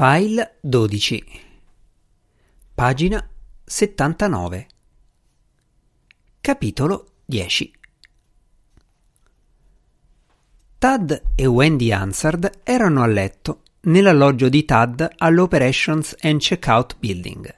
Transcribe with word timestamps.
File 0.00 0.58
12 0.60 1.24
Pagina 2.72 3.28
79 3.64 4.66
Capitolo 6.40 7.06
10 7.24 7.72
Tad 10.78 11.22
e 11.34 11.46
Wendy 11.46 11.90
Hansard 11.90 12.60
erano 12.62 13.02
a 13.02 13.06
letto 13.06 13.62
nell'alloggio 13.80 14.48
di 14.48 14.64
Tad 14.64 15.14
all'Operations 15.16 16.14
and 16.20 16.38
Checkout 16.38 16.96
Building. 17.00 17.54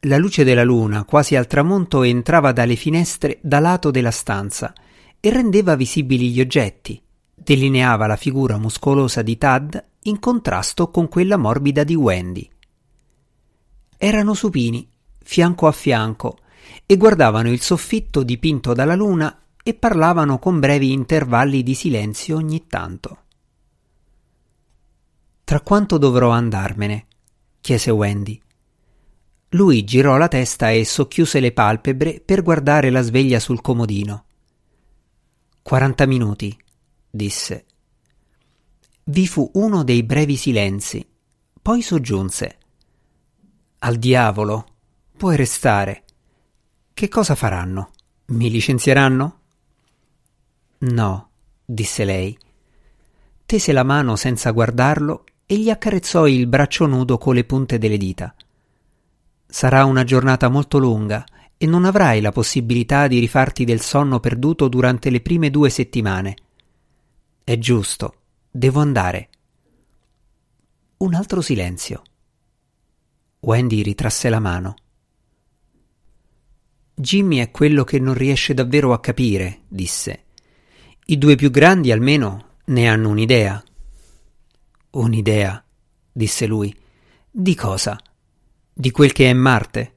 La 0.00 0.16
luce 0.16 0.42
della 0.42 0.64
luna, 0.64 1.04
quasi 1.04 1.36
al 1.36 1.46
tramonto, 1.46 2.02
entrava 2.02 2.50
dalle 2.50 2.74
finestre 2.74 3.38
da 3.42 3.60
lato 3.60 3.92
della 3.92 4.10
stanza 4.10 4.72
e 5.20 5.30
rendeva 5.30 5.76
visibili 5.76 6.32
gli 6.32 6.40
oggetti, 6.40 7.00
delineava 7.32 8.08
la 8.08 8.16
figura 8.16 8.58
muscolosa 8.58 9.22
di 9.22 9.38
Tad 9.38 9.84
in 10.04 10.18
contrasto 10.18 10.90
con 10.90 11.08
quella 11.08 11.36
morbida 11.36 11.84
di 11.84 11.94
Wendy. 11.94 12.48
Erano 13.96 14.34
supini, 14.34 14.88
fianco 15.18 15.66
a 15.66 15.72
fianco, 15.72 16.38
e 16.86 16.96
guardavano 16.96 17.50
il 17.50 17.60
soffitto 17.60 18.22
dipinto 18.22 18.72
dalla 18.72 18.94
luna 18.94 19.42
e 19.62 19.74
parlavano 19.74 20.38
con 20.38 20.58
brevi 20.58 20.92
intervalli 20.92 21.62
di 21.62 21.74
silenzio 21.74 22.36
ogni 22.36 22.66
tanto. 22.66 23.18
Tra 25.44 25.60
quanto 25.60 25.98
dovrò 25.98 26.30
andarmene? 26.30 27.06
chiese 27.60 27.90
Wendy. 27.90 28.40
Lui 29.50 29.84
girò 29.84 30.16
la 30.16 30.28
testa 30.28 30.70
e 30.70 30.84
socchiuse 30.84 31.40
le 31.40 31.52
palpebre 31.52 32.22
per 32.24 32.42
guardare 32.42 32.88
la 32.90 33.02
sveglia 33.02 33.40
sul 33.40 33.60
comodino. 33.60 34.24
Quaranta 35.62 36.06
minuti, 36.06 36.56
disse. 37.10 37.66
Vi 39.10 39.26
fu 39.26 39.50
uno 39.54 39.82
dei 39.82 40.04
brevi 40.04 40.36
silenzi. 40.36 41.04
Poi 41.60 41.82
soggiunse. 41.82 42.58
Al 43.80 43.96
diavolo. 43.96 44.66
Puoi 45.16 45.34
restare. 45.34 46.04
Che 46.94 47.08
cosa 47.08 47.34
faranno? 47.34 47.90
Mi 48.26 48.48
licenzieranno? 48.48 49.40
No, 50.78 51.30
disse 51.64 52.04
lei. 52.04 52.38
Tese 53.46 53.72
la 53.72 53.82
mano 53.82 54.14
senza 54.14 54.52
guardarlo 54.52 55.24
e 55.44 55.58
gli 55.58 55.70
accarezzò 55.70 56.28
il 56.28 56.46
braccio 56.46 56.86
nudo 56.86 57.18
con 57.18 57.34
le 57.34 57.42
punte 57.42 57.78
delle 57.78 57.98
dita. 57.98 58.32
Sarà 59.44 59.86
una 59.86 60.04
giornata 60.04 60.48
molto 60.48 60.78
lunga 60.78 61.26
e 61.58 61.66
non 61.66 61.84
avrai 61.84 62.20
la 62.20 62.30
possibilità 62.30 63.08
di 63.08 63.18
rifarti 63.18 63.64
del 63.64 63.80
sonno 63.80 64.20
perduto 64.20 64.68
durante 64.68 65.10
le 65.10 65.20
prime 65.20 65.50
due 65.50 65.68
settimane. 65.68 66.36
È 67.42 67.58
giusto, 67.58 68.14
Devo 68.52 68.80
andare. 68.80 69.28
Un 70.96 71.14
altro 71.14 71.40
silenzio. 71.40 72.02
Wendy 73.38 73.80
ritrasse 73.82 74.28
la 74.28 74.40
mano. 74.40 74.74
Jimmy 76.92 77.36
è 77.36 77.52
quello 77.52 77.84
che 77.84 78.00
non 78.00 78.14
riesce 78.14 78.52
davvero 78.52 78.92
a 78.92 78.98
capire, 78.98 79.60
disse. 79.68 80.24
I 81.06 81.16
due 81.16 81.36
più 81.36 81.50
grandi 81.50 81.92
almeno 81.92 82.56
ne 82.66 82.88
hanno 82.88 83.10
un'idea. 83.10 83.62
Un'idea, 84.90 85.64
disse 86.10 86.46
lui. 86.46 86.76
Di 87.30 87.54
cosa? 87.54 87.96
Di 88.72 88.90
quel 88.90 89.12
che 89.12 89.30
è 89.30 89.32
Marte? 89.32 89.94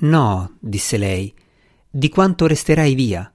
No, 0.00 0.58
disse 0.60 0.98
lei, 0.98 1.34
di 1.88 2.10
quanto 2.10 2.46
resterai 2.46 2.94
via. 2.94 3.32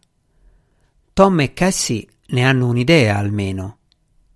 Tom 1.12 1.40
e 1.40 1.54
Cassie 1.54 2.08
ne 2.28 2.46
hanno 2.46 2.68
un'idea 2.68 3.18
almeno. 3.18 3.80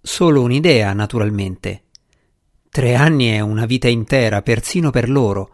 Solo 0.06 0.44
un'idea, 0.44 0.94
naturalmente. 0.94 1.86
Tre 2.70 2.94
anni 2.94 3.30
è 3.30 3.40
una 3.40 3.66
vita 3.66 3.88
intera, 3.88 4.44
persino 4.44 4.92
per 4.92 5.10
loro, 5.10 5.50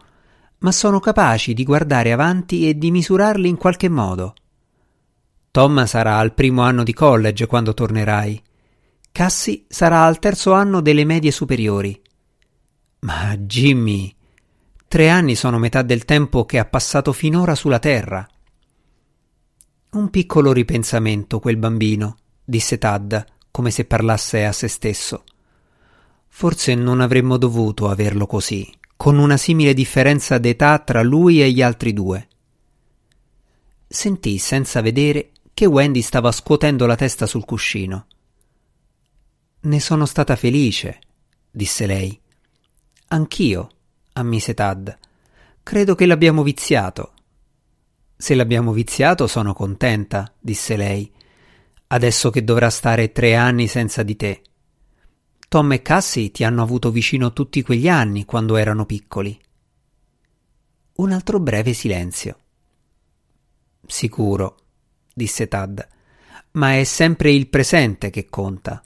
ma 0.58 0.70
sono 0.72 1.00
capaci 1.00 1.54
di 1.54 1.64
guardare 1.64 2.12
avanti 2.12 2.68
e 2.68 2.76
di 2.76 2.90
misurarli 2.90 3.48
in 3.48 3.56
qualche 3.56 3.88
modo. 3.88 4.34
Tom 5.50 5.86
sarà 5.86 6.18
al 6.18 6.34
primo 6.34 6.60
anno 6.60 6.82
di 6.82 6.92
college 6.92 7.46
quando 7.46 7.72
tornerai. 7.72 8.42
Cassie 9.10 9.64
sarà 9.68 10.04
al 10.04 10.18
terzo 10.18 10.52
anno 10.52 10.82
delle 10.82 11.06
medie 11.06 11.30
superiori. 11.30 11.98
Ma 13.00 13.34
Jimmy, 13.38 14.14
tre 14.86 15.08
anni 15.08 15.34
sono 15.34 15.58
metà 15.58 15.80
del 15.80 16.04
tempo 16.04 16.44
che 16.44 16.58
ha 16.58 16.66
passato 16.66 17.14
finora 17.14 17.54
sulla 17.54 17.78
Terra. 17.78 18.28
Un 19.92 20.10
piccolo 20.10 20.52
ripensamento, 20.52 21.40
quel 21.40 21.56
bambino, 21.56 22.16
disse 22.44 22.76
Tad, 22.76 23.24
come 23.52 23.70
se 23.70 23.84
parlasse 23.84 24.44
a 24.44 24.50
se 24.50 24.66
stesso. 24.66 25.24
Forse 26.26 26.74
non 26.74 27.00
avremmo 27.00 27.36
dovuto 27.36 27.88
averlo 27.88 28.26
così, 28.26 28.68
con 28.96 29.18
una 29.18 29.36
simile 29.36 29.74
differenza 29.74 30.38
d'età 30.38 30.78
tra 30.78 31.02
lui 31.02 31.42
e 31.42 31.52
gli 31.52 31.62
altri 31.62 31.92
due. 31.92 32.28
Sentì 33.86 34.38
senza 34.38 34.80
vedere 34.80 35.32
che 35.52 35.66
Wendy 35.66 36.00
stava 36.00 36.32
scuotendo 36.32 36.86
la 36.86 36.96
testa 36.96 37.26
sul 37.26 37.44
cuscino. 37.44 38.06
Ne 39.60 39.80
sono 39.80 40.06
stata 40.06 40.34
felice, 40.34 40.98
disse 41.50 41.86
lei. 41.86 42.18
Anch'io, 43.08 43.68
ammise 44.14 44.54
Tad. 44.54 44.98
Credo 45.62 45.94
che 45.94 46.06
l'abbiamo 46.06 46.42
viziato. 46.42 47.12
Se 48.16 48.34
l'abbiamo 48.34 48.72
viziato 48.72 49.26
sono 49.26 49.52
contenta, 49.52 50.32
disse 50.40 50.76
lei 50.76 51.12
adesso 51.92 52.30
che 52.30 52.42
dovrà 52.42 52.70
stare 52.70 53.12
tre 53.12 53.34
anni 53.34 53.66
senza 53.66 54.02
di 54.02 54.16
te. 54.16 54.42
Tom 55.48 55.72
e 55.72 55.82
Cassie 55.82 56.30
ti 56.30 56.42
hanno 56.42 56.62
avuto 56.62 56.90
vicino 56.90 57.34
tutti 57.34 57.62
quegli 57.62 57.88
anni 57.88 58.24
quando 58.24 58.56
erano 58.56 58.86
piccoli. 58.86 59.38
Un 60.94 61.12
altro 61.12 61.38
breve 61.38 61.74
silenzio. 61.74 62.38
Sicuro, 63.86 64.56
disse 65.12 65.48
Tad, 65.48 65.86
ma 66.52 66.76
è 66.76 66.84
sempre 66.84 67.30
il 67.30 67.48
presente 67.48 68.08
che 68.08 68.26
conta. 68.26 68.82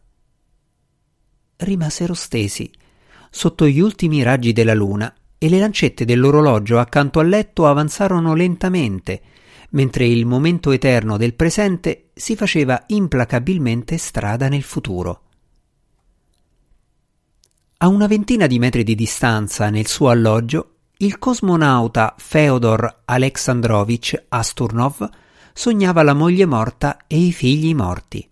Rimasero 1.59 2.15
stesi, 2.15 2.69
sotto 3.31 3.69
gli 3.69 3.78
ultimi 3.78 4.22
raggi 4.25 4.53
della 4.53 4.75
luna, 4.75 5.15
e 5.39 5.49
le 5.49 5.59
lancette 5.61 6.05
dell'orologio 6.05 6.81
accanto 6.81 7.21
al 7.21 7.28
letto 7.28 7.66
avanzarono 7.66 8.34
lentamente, 8.34 9.22
mentre 9.71 10.06
il 10.06 10.27
momento 10.27 10.72
eterno 10.72 11.16
del 11.16 11.34
presente 11.34 12.06
si 12.19 12.34
faceva 12.34 12.82
implacabilmente 12.87 13.99
strada 13.99 14.49
nel 14.49 14.62
futuro. 14.62 15.21
A 17.77 17.88
una 17.88 18.06
ventina 18.06 18.47
di 18.47 18.59
metri 18.59 18.84
di 18.84 18.94
distanza, 18.94 19.69
nel 19.69 19.87
suo 19.87 20.09
alloggio, 20.09 20.77
il 20.99 21.19
cosmonauta 21.19 22.15
Feodor 22.16 23.03
Alexandrovich 23.04 24.25
Asturnov 24.28 25.06
sognava 25.53 26.03
la 26.03 26.15
moglie 26.15 26.47
morta 26.47 27.00
e 27.06 27.19
i 27.19 27.32
figli 27.32 27.75
morti. 27.75 28.27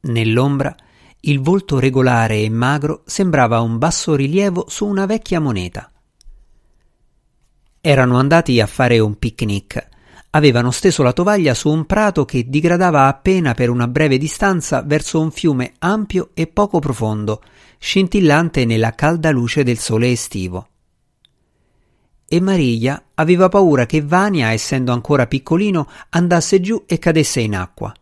Nell'ombra, 0.00 0.74
il 1.20 1.38
volto 1.38 1.78
regolare 1.78 2.38
e 2.38 2.50
magro 2.50 3.04
sembrava 3.06 3.60
un 3.60 3.78
basso 3.78 4.16
rilievo 4.16 4.66
su 4.68 4.86
una 4.86 5.06
vecchia 5.06 5.38
moneta. 5.38 5.88
Erano 7.80 8.18
andati 8.18 8.60
a 8.60 8.66
fare 8.66 8.98
un 8.98 9.16
picnic. 9.16 9.94
Avevano 10.30 10.70
steso 10.70 11.02
la 11.02 11.12
tovaglia 11.12 11.54
su 11.54 11.70
un 11.70 11.86
prato 11.86 12.24
che 12.24 12.48
digradava 12.48 13.06
appena 13.06 13.54
per 13.54 13.70
una 13.70 13.88
breve 13.88 14.18
distanza 14.18 14.82
verso 14.82 15.20
un 15.20 15.30
fiume 15.30 15.74
ampio 15.78 16.30
e 16.34 16.46
poco 16.46 16.78
profondo, 16.78 17.42
scintillante 17.78 18.64
nella 18.64 18.94
calda 18.94 19.30
luce 19.30 19.62
del 19.62 19.78
sole 19.78 20.10
estivo. 20.10 20.68
E 22.28 22.40
Maria 22.40 23.02
aveva 23.14 23.48
paura 23.48 23.86
che 23.86 24.02
Vania, 24.02 24.50
essendo 24.50 24.92
ancora 24.92 25.26
piccolino, 25.26 25.88
andasse 26.10 26.60
giù 26.60 26.82
e 26.86 26.98
cadesse 26.98 27.40
in 27.40 27.54
acqua. 27.54 27.94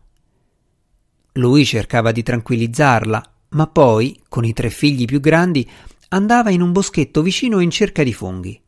Lui 1.33 1.63
cercava 1.63 2.11
di 2.11 2.23
tranquillizzarla, 2.23 3.31
ma 3.49 3.67
poi, 3.67 4.19
con 4.27 4.43
i 4.43 4.53
tre 4.53 4.69
figli 4.69 5.05
più 5.05 5.19
grandi, 5.19 5.69
andava 6.09 6.49
in 6.49 6.61
un 6.61 6.71
boschetto 6.71 7.21
vicino 7.21 7.59
in 7.59 7.69
cerca 7.69 8.03
di 8.03 8.13
funghi. 8.13 8.61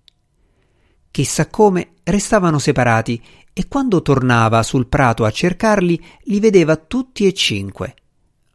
Chissà 1.18 1.48
come 1.48 1.94
restavano 2.04 2.60
separati 2.60 3.20
e 3.52 3.68
quando 3.68 4.04
tornava 4.04 4.62
sul 4.62 4.86
prato 4.86 5.26
a 5.26 5.32
cercarli 5.32 6.00
li 6.26 6.40
vedeva 6.40 6.76
tutti 6.76 7.26
e 7.26 7.34
cinque. 7.34 7.96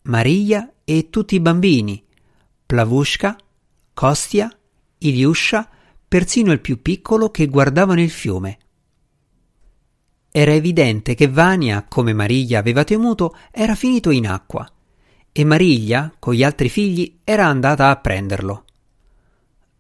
Maria 0.03 0.73
e 0.85 1.11
tutti 1.11 1.35
i 1.35 1.41
bambini, 1.41 2.01
Plavushka, 2.65 3.37
Kostia, 3.93 4.57
Iliusha, 4.99 5.69
persino 6.07 6.53
il 6.53 6.61
più 6.61 6.81
piccolo 6.81 7.33
che 7.33 7.49
guardavano 7.49 8.01
il 8.01 8.11
fiume. 8.11 8.59
Era 10.31 10.53
evidente 10.53 11.17
che 11.17 11.27
Vania, 11.27 11.85
come 11.89 12.13
Mariglia 12.13 12.61
aveva 12.61 12.85
temuto, 12.85 13.37
era 13.51 13.75
finito 13.75 14.11
in 14.11 14.29
acqua 14.29 14.71
e 15.33 15.45
Mariglia, 15.45 16.15
con 16.17 16.33
gli 16.33 16.45
altri 16.45 16.69
figli, 16.69 17.19
era 17.25 17.45
andata 17.45 17.91
a 17.91 17.97
prenderlo. 17.97 18.65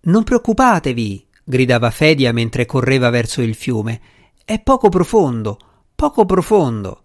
Non 0.00 0.24
preoccupatevi, 0.24 1.26
gridava 1.44 1.90
Fedia 1.90 2.32
mentre 2.32 2.66
correva 2.66 3.10
verso 3.10 3.42
il 3.42 3.54
fiume. 3.54 4.00
È 4.44 4.60
poco 4.60 4.88
profondo, 4.88 5.58
poco 5.94 6.24
profondo. 6.24 7.04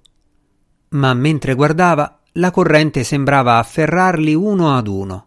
Ma 0.90 1.14
mentre 1.14 1.54
guardava, 1.54 2.22
la 2.34 2.52
corrente 2.52 3.04
sembrava 3.04 3.58
afferrarli 3.58 4.34
uno 4.34 4.76
ad 4.76 4.88
uno. 4.88 5.24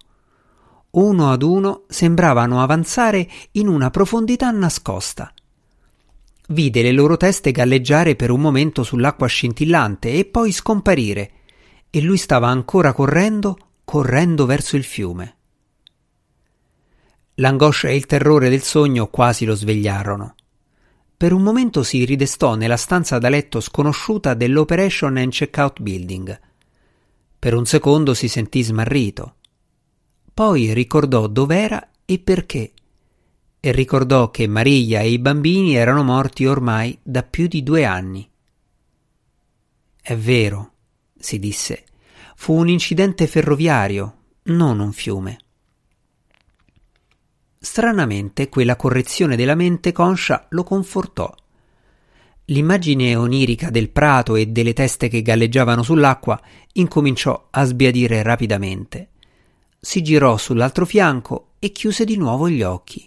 uno 0.93 1.31
ad 1.31 1.43
uno, 1.43 1.85
sembravano 1.89 2.62
avanzare 2.62 3.29
in 3.53 3.69
una 3.69 3.91
profondità 3.91 4.51
nascosta. 4.51 5.33
Vide 6.49 6.83
le 6.83 6.91
loro 6.91 7.17
teste 7.17 7.53
galleggiare 7.53 8.17
per 8.17 8.31
un 8.31 8.41
momento 8.41 8.83
sull'acqua 8.83 9.29
scintillante 9.29 10.13
e 10.13 10.25
poi 10.25 10.51
scomparire, 10.51 11.31
e 11.91 12.01
lui 12.01 12.17
stava 12.17 12.49
ancora 12.49 12.93
correndo, 12.93 13.56
correndo 13.85 14.47
verso 14.47 14.77
il 14.77 14.83
fiume. 14.83 15.37
L'angoscia 17.41 17.89
e 17.89 17.97
il 17.97 18.05
terrore 18.05 18.51
del 18.51 18.61
sogno 18.61 19.09
quasi 19.09 19.47
lo 19.47 19.55
svegliarono. 19.55 20.35
Per 21.17 21.33
un 21.33 21.41
momento 21.41 21.83
si 21.83 22.05
ridestò 22.05 22.55
nella 22.55 22.77
stanza 22.77 23.19
da 23.19 23.31
letto 23.31 23.61
sconosciuta 23.61 24.35
dell'Operation 24.35 25.17
and 25.17 25.33
Checkout 25.33 25.81
Building. 25.81 26.41
Per 27.39 27.55
un 27.55 27.65
secondo 27.65 28.13
si 28.13 28.29
sentì 28.29 28.63
smarrito. 28.63 29.37
Poi 30.35 30.75
ricordò 30.75 31.27
dov'era 31.29 31.91
e 32.05 32.19
perché. 32.19 32.73
E 33.59 33.73
ricordò 33.73 34.31
che 34.31 34.47
Maria 34.47 35.01
e 35.01 35.11
i 35.11 35.19
bambini 35.19 35.77
erano 35.77 36.03
morti 36.03 36.45
ormai 36.45 36.99
da 37.03 37.23
più 37.23 37.47
di 37.47 37.63
due 37.63 37.87
anni. 37.87 38.29
È 40.03 40.15
vero, 40.15 40.73
si 41.19 41.39
disse, 41.39 41.85
fu 42.35 42.53
un 42.53 42.69
incidente 42.69 43.27
ferroviario, 43.27 44.17
non 44.45 44.79
un 44.79 44.93
fiume. 44.93 45.39
Stranamente 47.62 48.49
quella 48.49 48.75
correzione 48.75 49.37
della 49.37 49.55
mente 49.55 49.93
conscia 49.93 50.47
lo 50.49 50.65
confortò. 50.65 51.31
L'immagine 52.47 53.15
onirica 53.15 53.69
del 53.69 53.91
prato 53.91 54.35
e 54.35 54.47
delle 54.47 54.73
teste 54.73 55.09
che 55.09 55.21
galleggiavano 55.21 55.83
sull'acqua 55.83 56.41
incominciò 56.73 57.49
a 57.51 57.65
sbiadire 57.65 58.23
rapidamente. 58.23 59.11
Si 59.79 60.01
girò 60.01 60.39
sull'altro 60.39 60.87
fianco 60.87 61.51
e 61.59 61.71
chiuse 61.71 62.07
di 62.07 62.17
nuovo 62.17 62.49
gli 62.49 62.62
occhi. 62.62 63.07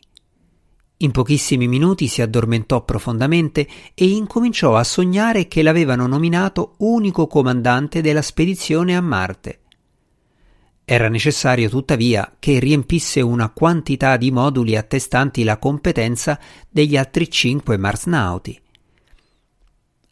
In 0.97 1.09
pochissimi 1.09 1.67
minuti 1.67 2.07
si 2.07 2.21
addormentò 2.21 2.85
profondamente 2.85 3.67
e 3.95 4.07
incominciò 4.07 4.75
a 4.75 4.83
sognare 4.83 5.47
che 5.47 5.63
l'avevano 5.63 6.05
nominato 6.05 6.75
unico 6.77 7.25
comandante 7.25 8.01
della 8.01 8.21
spedizione 8.21 8.95
a 8.95 9.01
Marte. 9.01 9.62
Era 10.85 11.07
necessario 11.07 11.69
tuttavia 11.69 12.35
che 12.39 12.59
riempisse 12.59 13.21
una 13.21 13.49
quantità 13.49 14.17
di 14.17 14.31
moduli 14.31 14.75
attestanti 14.75 15.43
la 15.43 15.57
competenza 15.57 16.39
degli 16.69 16.97
altri 16.97 17.29
cinque 17.29 17.77
marsnauti. 17.77 18.59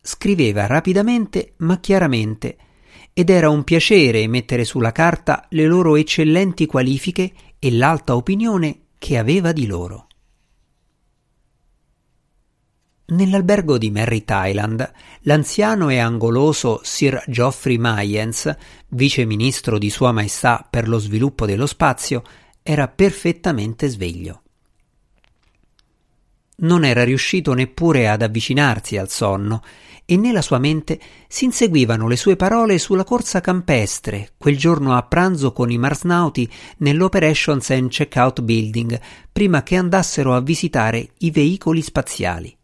Scriveva 0.01 0.67
rapidamente 0.67 1.53
ma 1.57 1.79
chiaramente 1.79 2.57
ed 3.13 3.29
era 3.29 3.49
un 3.49 3.63
piacere 3.63 4.25
mettere 4.27 4.63
sulla 4.63 4.93
carta 4.93 5.45
le 5.49 5.65
loro 5.65 5.97
eccellenti 5.97 6.65
qualifiche 6.65 7.33
e 7.59 7.71
l'alta 7.71 8.15
opinione 8.15 8.79
che 8.97 9.17
aveva 9.17 9.51
di 9.51 9.67
loro. 9.67 10.07
Nell'albergo 13.11 13.77
di 13.77 13.91
Merry 13.91 14.23
Thailand, 14.23 14.89
l'anziano 15.23 15.89
e 15.89 15.97
angoloso 15.97 16.79
Sir 16.81 17.21
Geoffrey 17.27 17.77
Mayens, 17.77 18.55
vice 18.87 19.25
ministro 19.25 19.77
di 19.77 19.89
Sua 19.89 20.13
Maestà 20.13 20.65
per 20.69 20.87
lo 20.87 20.97
sviluppo 20.97 21.45
dello 21.45 21.65
spazio, 21.65 22.23
era 22.63 22.87
perfettamente 22.87 23.89
sveglio. 23.89 24.43
Non 26.59 26.85
era 26.85 27.03
riuscito 27.03 27.53
neppure 27.53 28.07
ad 28.07 28.21
avvicinarsi 28.21 28.95
al 28.95 29.09
sonno 29.09 29.61
e 30.05 30.15
nella 30.15 30.41
sua 30.41 30.59
mente 30.59 30.97
si 31.27 31.43
inseguivano 31.43 32.07
le 32.07 32.15
sue 32.15 32.37
parole 32.37 32.77
sulla 32.77 33.03
corsa 33.03 33.41
campestre 33.41 34.31
quel 34.37 34.57
giorno 34.57 34.95
a 34.95 35.03
pranzo 35.03 35.51
con 35.51 35.69
i 35.69 35.77
marsnauti 35.77 36.49
nell'Operations 36.77 37.71
and 37.71 37.89
Checkout 37.89 38.41
Building 38.41 38.99
prima 39.33 39.63
che 39.63 39.75
andassero 39.75 40.33
a 40.33 40.39
visitare 40.39 41.09
i 41.17 41.31
veicoli 41.31 41.81
spaziali. 41.81 42.55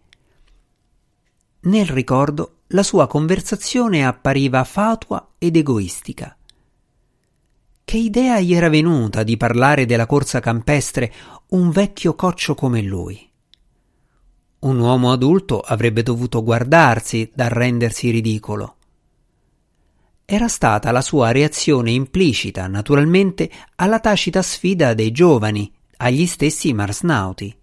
Nel 1.62 1.88
ricordo 1.88 2.60
la 2.68 2.84
sua 2.84 3.08
conversazione 3.08 4.06
appariva 4.06 4.64
fatua 4.64 5.34
ed 5.38 5.56
egoistica. 5.56 6.38
Che 7.84 7.98
idea 7.98 8.40
gli 8.40 8.54
era 8.54 8.70
venuta 8.70 9.24
di 9.24 9.38
parlare 9.38 9.86
della 9.86 10.06
corsa 10.06 10.40
campestre 10.40 11.14
un 11.50 11.70
vecchio 11.72 12.16
coccio 12.16 12.54
come 12.54 12.82
lui? 12.82 13.28
Un 14.60 14.80
uomo 14.80 15.12
adulto 15.12 15.60
avrebbe 15.62 16.04
dovuto 16.04 16.44
guardarsi 16.44 17.32
dal 17.34 17.50
rendersi 17.50 18.10
ridicolo. 18.10 18.76
Era 20.26 20.50
stata 20.50 20.92
la 20.92 21.02
sua 21.02 21.32
reazione 21.32 21.92
implicita, 21.92 22.68
naturalmente, 22.68 23.50
alla 23.76 24.00
tacita 24.00 24.42
sfida 24.42 24.94
dei 24.94 25.12
giovani, 25.12 25.72
agli 25.98 26.26
stessi 26.26 26.74
marsnauti. 26.74 27.56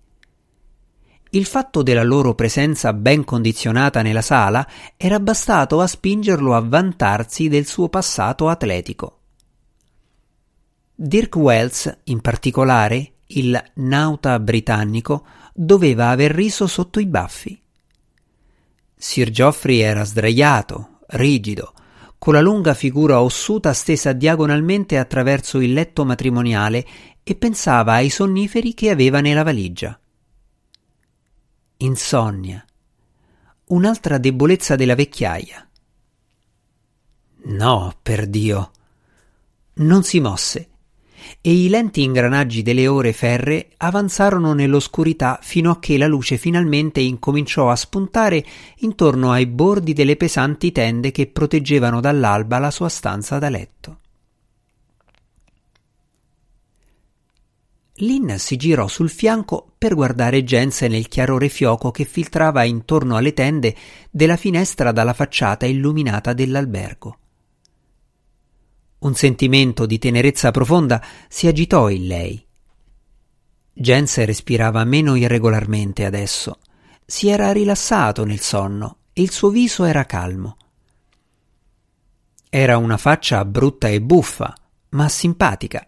Il 1.35 1.47
fatto 1.47 1.83
della 1.83 2.05
loro 2.05 2.37
presenza 2.37 2.93
ben 2.93 3.25
condizionata 3.25 4.03
nella 4.03 4.23
sala 4.23 4.65
era 4.97 5.19
bastato 5.19 5.81
a 5.81 5.87
spingerlo 5.89 6.55
a 6.55 6.61
vantarsi 6.61 7.49
del 7.49 7.67
suo 7.67 7.89
passato 7.89 8.49
atletico. 8.49 9.19
Dirk 10.95 11.35
Wells, 11.35 12.03
in 12.05 12.21
particolare, 12.21 13.15
il 13.27 13.61
nauta 13.75 14.39
britannico, 14.39 15.27
doveva 15.53 16.11
aver 16.11 16.31
riso 16.31 16.69
sotto 16.69 17.01
i 17.01 17.07
baffi. 17.07 17.61
Sir 18.95 19.31
Geoffrey 19.31 19.81
era 19.81 20.05
sdraiato, 20.05 21.01
rigido, 21.09 21.73
con 22.17 22.35
la 22.35 22.41
lunga 22.41 22.75
figura 22.75 23.21
ossuta 23.21 23.73
stesa 23.73 24.13
diagonalmente 24.13 24.99
attraverso 24.99 25.59
il 25.59 25.73
letto 25.73 26.05
matrimoniale 26.05 26.87
e 27.25 27.35
pensava 27.35 27.95
ai 27.95 28.09
sonniferi 28.09 28.73
che 28.73 28.91
aveva 28.91 29.21
nella 29.21 29.43
valigia 29.43 29.99
insonnia, 31.79 32.65
un'altra 33.67 34.19
debolezza 34.19 34.77
della 34.77 34.95
vecchiaia. 34.95 35.69
No, 37.47 37.95
per 38.03 38.27
Dio. 38.27 38.71
Non 39.75 40.03
si 40.03 40.21
mosse 40.21 40.69
e 41.41 41.53
i 41.53 41.69
lenti 41.69 42.03
ingranaggi 42.03 42.63
delle 42.63 42.87
ore 42.87 43.13
ferre 43.13 43.71
avanzarono 43.79 44.53
nell'oscurità 44.53 45.39
fino 45.43 45.71
a 45.71 45.79
che 45.79 45.97
la 45.99 46.07
luce 46.07 46.37
finalmente 46.37 47.01
incominciò 47.01 47.71
a 47.71 47.77
spuntare 47.77 48.45
intorno 48.79 49.33
ai 49.33 49.47
bordi 49.47 49.93
delle 49.93 50.17
pesanti 50.17 50.73
tende 50.73 51.11
che 51.11 51.27
proteggevano 51.27 52.01
dall'alba 52.01 52.59
la 52.59 52.71
sua 52.71 52.89
stanza 52.89 53.39
da 53.39 53.49
letto. 53.49 53.99
Lynn 57.99 58.35
si 58.39 58.57
girò 58.57 58.89
sul 58.89 59.09
fianco 59.09 59.75
per 59.79 59.95
guardare 59.95 60.43
Jens 60.43 60.81
nel 60.83 61.07
chiarore 61.07 61.49
fioco 61.49 61.93
che 61.93 62.05
filtrava 62.05 62.65
intorno 62.65 63.15
alle 63.17 63.33
tende 63.33 63.77
della 64.11 64.37
finestra 64.37 64.91
dalla 64.91 65.13
facciata 65.13 65.65
illuminata 65.65 66.33
dell'albergo. 66.33 67.19
Un 68.99 69.15
sentimento 69.15 69.87
di 69.87 69.99
tenerezza 69.99 70.51
profonda 70.51 71.01
si 71.29 71.47
agitò 71.47 71.89
in 71.89 72.07
lei. 72.09 72.45
Jens 73.73 74.25
respirava 74.25 74.83
meno 74.83 75.15
irregolarmente 75.15 76.05
adesso. 76.05 76.59
Si 77.07 77.29
era 77.29 77.53
rilassato 77.53 78.25
nel 78.25 78.41
sonno 78.41 78.97
e 79.13 79.23
il 79.23 79.31
suo 79.31 79.51
viso 79.51 79.85
era 79.85 80.05
calmo. 80.05 80.57
Era 82.49 82.77
una 82.77 82.97
faccia 82.97 83.45
brutta 83.45 83.89
e 83.89 84.01
buffa, 84.01 84.53
ma 84.91 85.09
simpatica 85.09 85.87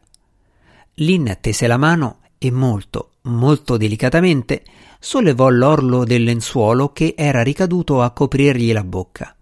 Lynn 1.00 1.30
tese 1.42 1.66
la 1.66 1.76
mano 1.76 2.20
e 2.38 2.50
molto, 2.50 3.16
molto 3.22 3.76
delicatamente 3.76 4.64
sollevò 4.98 5.50
l'orlo 5.50 6.04
del 6.04 6.24
lenzuolo 6.24 6.92
che 6.92 7.12
era 7.14 7.42
ricaduto 7.42 8.00
a 8.00 8.12
coprirgli 8.12 8.72
la 8.72 8.82
bocca. 8.82 9.36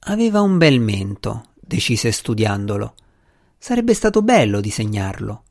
Aveva 0.00 0.40
un 0.40 0.56
bel 0.56 0.80
mento, 0.80 1.48
decise 1.60 2.10
studiandolo. 2.10 2.94
Sarebbe 3.58 3.92
stato 3.92 4.22
bello 4.22 4.62
disegnarlo. 4.62 5.42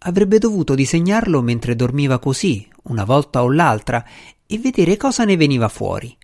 Avrebbe 0.00 0.38
dovuto 0.38 0.74
disegnarlo 0.74 1.40
mentre 1.40 1.74
dormiva 1.74 2.18
così, 2.18 2.68
una 2.84 3.04
volta 3.04 3.42
o 3.42 3.50
l'altra, 3.50 4.04
e 4.46 4.58
vedere 4.58 4.98
cosa 4.98 5.24
ne 5.24 5.36
veniva 5.38 5.68
fuori. 5.68 6.14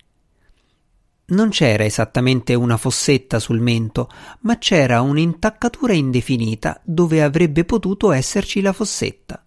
Non 1.27 1.49
c'era 1.49 1.85
esattamente 1.85 2.55
una 2.55 2.77
fossetta 2.77 3.39
sul 3.39 3.61
mento, 3.61 4.11
ma 4.41 4.59
c'era 4.59 5.01
un'intaccatura 5.01 5.95
indefinita 5.95 6.81
dove 6.85 7.23
avrebbe 7.23 7.65
potuto 7.65 8.13
esserci 8.13 8.61
la 8.61 8.75
fossetta. 8.75 9.43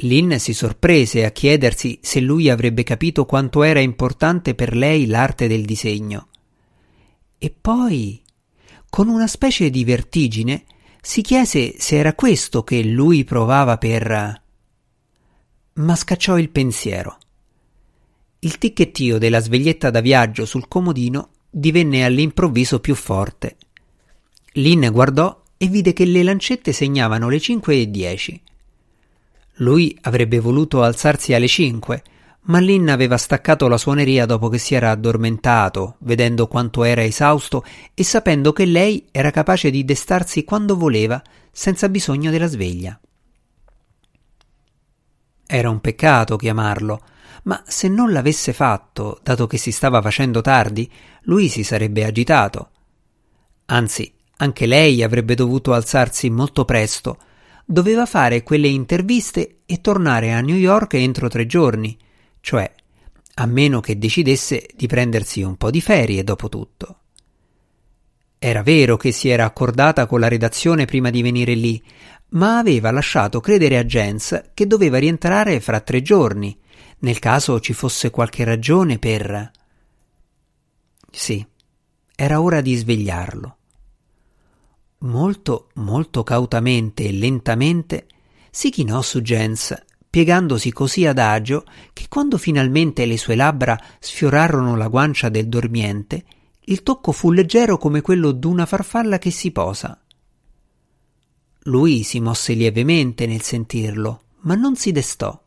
Lynn 0.00 0.34
si 0.36 0.54
sorprese 0.54 1.24
a 1.24 1.30
chiedersi 1.30 1.98
se 2.02 2.20
lui 2.20 2.48
avrebbe 2.48 2.82
capito 2.84 3.26
quanto 3.26 3.62
era 3.62 3.80
importante 3.80 4.54
per 4.54 4.74
lei 4.74 5.06
l'arte 5.06 5.46
del 5.46 5.64
disegno. 5.64 6.28
E 7.38 7.50
poi, 7.50 8.22
con 8.88 9.08
una 9.08 9.26
specie 9.26 9.68
di 9.68 9.84
vertigine, 9.84 10.64
si 11.02 11.20
chiese 11.20 11.74
se 11.78 11.96
era 11.96 12.14
questo 12.14 12.64
che 12.64 12.82
lui 12.82 13.24
provava 13.24 13.76
per. 13.76 14.42
ma 15.74 15.94
scacciò 15.94 16.38
il 16.38 16.50
pensiero. 16.50 17.18
Il 18.46 18.58
ticchettio 18.58 19.18
della 19.18 19.40
sveglietta 19.40 19.90
da 19.90 20.00
viaggio 20.00 20.44
sul 20.44 20.68
comodino 20.68 21.30
divenne 21.50 22.04
all'improvviso 22.04 22.78
più 22.78 22.94
forte. 22.94 23.56
Lynn 24.52 24.86
guardò 24.92 25.42
e 25.56 25.66
vide 25.66 25.92
che 25.92 26.04
le 26.04 26.22
lancette 26.22 26.70
segnavano 26.70 27.28
le 27.28 27.40
cinque 27.40 27.74
e 27.74 27.90
dieci. 27.90 28.40
Lui 29.54 29.98
avrebbe 30.02 30.38
voluto 30.38 30.84
alzarsi 30.84 31.34
alle 31.34 31.48
cinque, 31.48 32.04
ma 32.42 32.60
Lynn 32.60 32.88
aveva 32.88 33.16
staccato 33.16 33.66
la 33.66 33.78
suoneria 33.78 34.26
dopo 34.26 34.48
che 34.48 34.58
si 34.58 34.76
era 34.76 34.92
addormentato, 34.92 35.96
vedendo 35.98 36.46
quanto 36.46 36.84
era 36.84 37.02
esausto 37.02 37.64
e 37.94 38.04
sapendo 38.04 38.52
che 38.52 38.64
lei 38.64 39.08
era 39.10 39.32
capace 39.32 39.70
di 39.70 39.84
destarsi 39.84 40.44
quando 40.44 40.76
voleva, 40.76 41.20
senza 41.50 41.88
bisogno 41.88 42.30
della 42.30 42.46
sveglia. 42.46 42.96
Era 45.44 45.68
un 45.68 45.80
peccato 45.80 46.36
chiamarlo, 46.36 47.00
ma 47.46 47.62
se 47.66 47.88
non 47.88 48.12
l'avesse 48.12 48.52
fatto, 48.52 49.20
dato 49.22 49.46
che 49.46 49.56
si 49.56 49.70
stava 49.70 50.02
facendo 50.02 50.40
tardi, 50.40 50.90
lui 51.22 51.48
si 51.48 51.62
sarebbe 51.62 52.04
agitato. 52.04 52.70
Anzi, 53.66 54.12
anche 54.38 54.66
lei 54.66 55.02
avrebbe 55.02 55.34
dovuto 55.34 55.72
alzarsi 55.72 56.28
molto 56.28 56.64
presto. 56.64 57.18
Doveva 57.64 58.04
fare 58.04 58.42
quelle 58.42 58.68
interviste 58.68 59.58
e 59.64 59.80
tornare 59.80 60.32
a 60.32 60.40
New 60.40 60.56
York 60.56 60.94
entro 60.94 61.28
tre 61.28 61.46
giorni, 61.46 61.96
cioè 62.40 62.72
a 63.38 63.46
meno 63.46 63.80
che 63.80 63.98
decidesse 63.98 64.68
di 64.74 64.86
prendersi 64.86 65.42
un 65.42 65.56
po' 65.56 65.70
di 65.70 65.80
ferie 65.80 66.24
dopo 66.24 66.48
tutto. 66.48 67.00
Era 68.38 68.62
vero 68.62 68.96
che 68.96 69.12
si 69.12 69.28
era 69.28 69.44
accordata 69.44 70.06
con 70.06 70.20
la 70.20 70.28
redazione 70.28 70.84
prima 70.84 71.10
di 71.10 71.22
venire 71.22 71.54
lì, 71.54 71.82
ma 72.30 72.58
aveva 72.58 72.90
lasciato 72.90 73.40
credere 73.40 73.78
a 73.78 73.84
Jens 73.84 74.50
che 74.52 74.66
doveva 74.66 74.98
rientrare 74.98 75.60
fra 75.60 75.80
tre 75.80 76.02
giorni, 76.02 76.56
nel 77.06 77.20
caso 77.20 77.60
ci 77.60 77.72
fosse 77.72 78.10
qualche 78.10 78.42
ragione 78.42 78.98
per. 78.98 79.52
Sì, 81.08 81.46
era 82.16 82.40
ora 82.40 82.60
di 82.60 82.74
svegliarlo. 82.74 83.56
Molto, 84.98 85.68
molto 85.74 86.24
cautamente 86.24 87.04
e 87.04 87.12
lentamente 87.12 88.08
si 88.50 88.70
chinò 88.70 89.02
su 89.02 89.20
Jens, 89.20 89.72
piegandosi 90.10 90.72
così 90.72 91.06
adagio 91.06 91.64
che 91.92 92.06
quando 92.08 92.38
finalmente 92.38 93.06
le 93.06 93.18
sue 93.18 93.36
labbra 93.36 93.80
sfiorarono 94.00 94.74
la 94.74 94.88
guancia 94.88 95.28
del 95.28 95.46
dormiente, 95.46 96.24
il 96.62 96.82
tocco 96.82 97.12
fu 97.12 97.30
leggero 97.30 97.78
come 97.78 98.00
quello 98.00 98.32
d'una 98.32 98.66
farfalla 98.66 99.18
che 99.18 99.30
si 99.30 99.52
posa. 99.52 99.96
Lui 101.66 102.02
si 102.02 102.18
mosse 102.18 102.54
lievemente 102.54 103.26
nel 103.26 103.42
sentirlo, 103.42 104.22
ma 104.40 104.56
non 104.56 104.74
si 104.74 104.90
destò. 104.90 105.40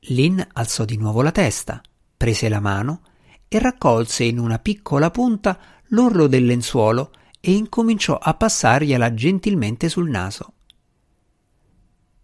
Lynn 0.00 0.40
alzò 0.52 0.84
di 0.84 0.96
nuovo 0.96 1.22
la 1.22 1.32
testa, 1.32 1.80
prese 2.16 2.48
la 2.48 2.60
mano 2.60 3.02
e 3.48 3.58
raccolse 3.58 4.24
in 4.24 4.38
una 4.38 4.58
piccola 4.58 5.10
punta 5.10 5.58
l'orlo 5.88 6.26
del 6.26 6.44
lenzuolo 6.44 7.12
e 7.40 7.52
incominciò 7.52 8.16
a 8.16 8.34
passargliela 8.34 9.14
gentilmente 9.14 9.88
sul 9.88 10.08
naso. 10.08 10.52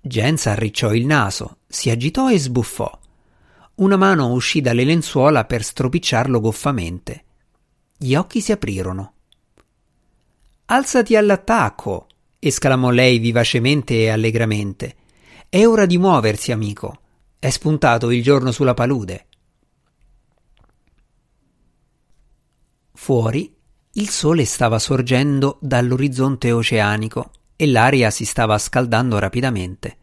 Jens 0.01 0.47
arricciò 0.47 0.93
il 0.93 1.07
naso, 1.07 1.59
si 1.67 1.89
agitò 1.89 2.31
e 2.31 2.39
sbuffò. 2.39 3.01
Una 3.77 3.97
mano 3.97 4.33
uscì 4.33 4.61
dalle 4.61 4.85
lenzuola 4.85 5.45
per 5.45 5.65
stropicciarlo 5.65 6.41
goffamente. 6.41 7.25
Gli 7.97 8.15
occhi 8.15 8.41
si 8.41 8.53
aprirono. 8.53 9.13
Alzati 10.67 11.17
all'attacco! 11.17 12.07
esclamò 12.39 12.91
lei 12.91 13.19
vivacemente 13.19 13.95
e 13.95 14.11
allegramente. 14.11 14.97
È 15.49 15.65
ora 15.67 15.87
di 15.87 15.97
muoversi, 15.97 16.53
amico. 16.53 16.99
È 17.45 17.51
spuntato 17.51 18.11
il 18.11 18.23
giorno 18.23 18.53
sulla 18.53 18.73
palude. 18.73 19.27
Fuori 22.95 23.55
il 23.93 24.09
sole 24.09 24.47
stava 24.47 24.79
sorgendo 24.79 25.59
dall'orizzonte 25.61 26.53
oceanico 26.53 27.33
e 27.55 27.67
l'aria 27.67 28.09
si 28.09 28.25
stava 28.25 28.57
scaldando 28.57 29.19
rapidamente. 29.19 29.99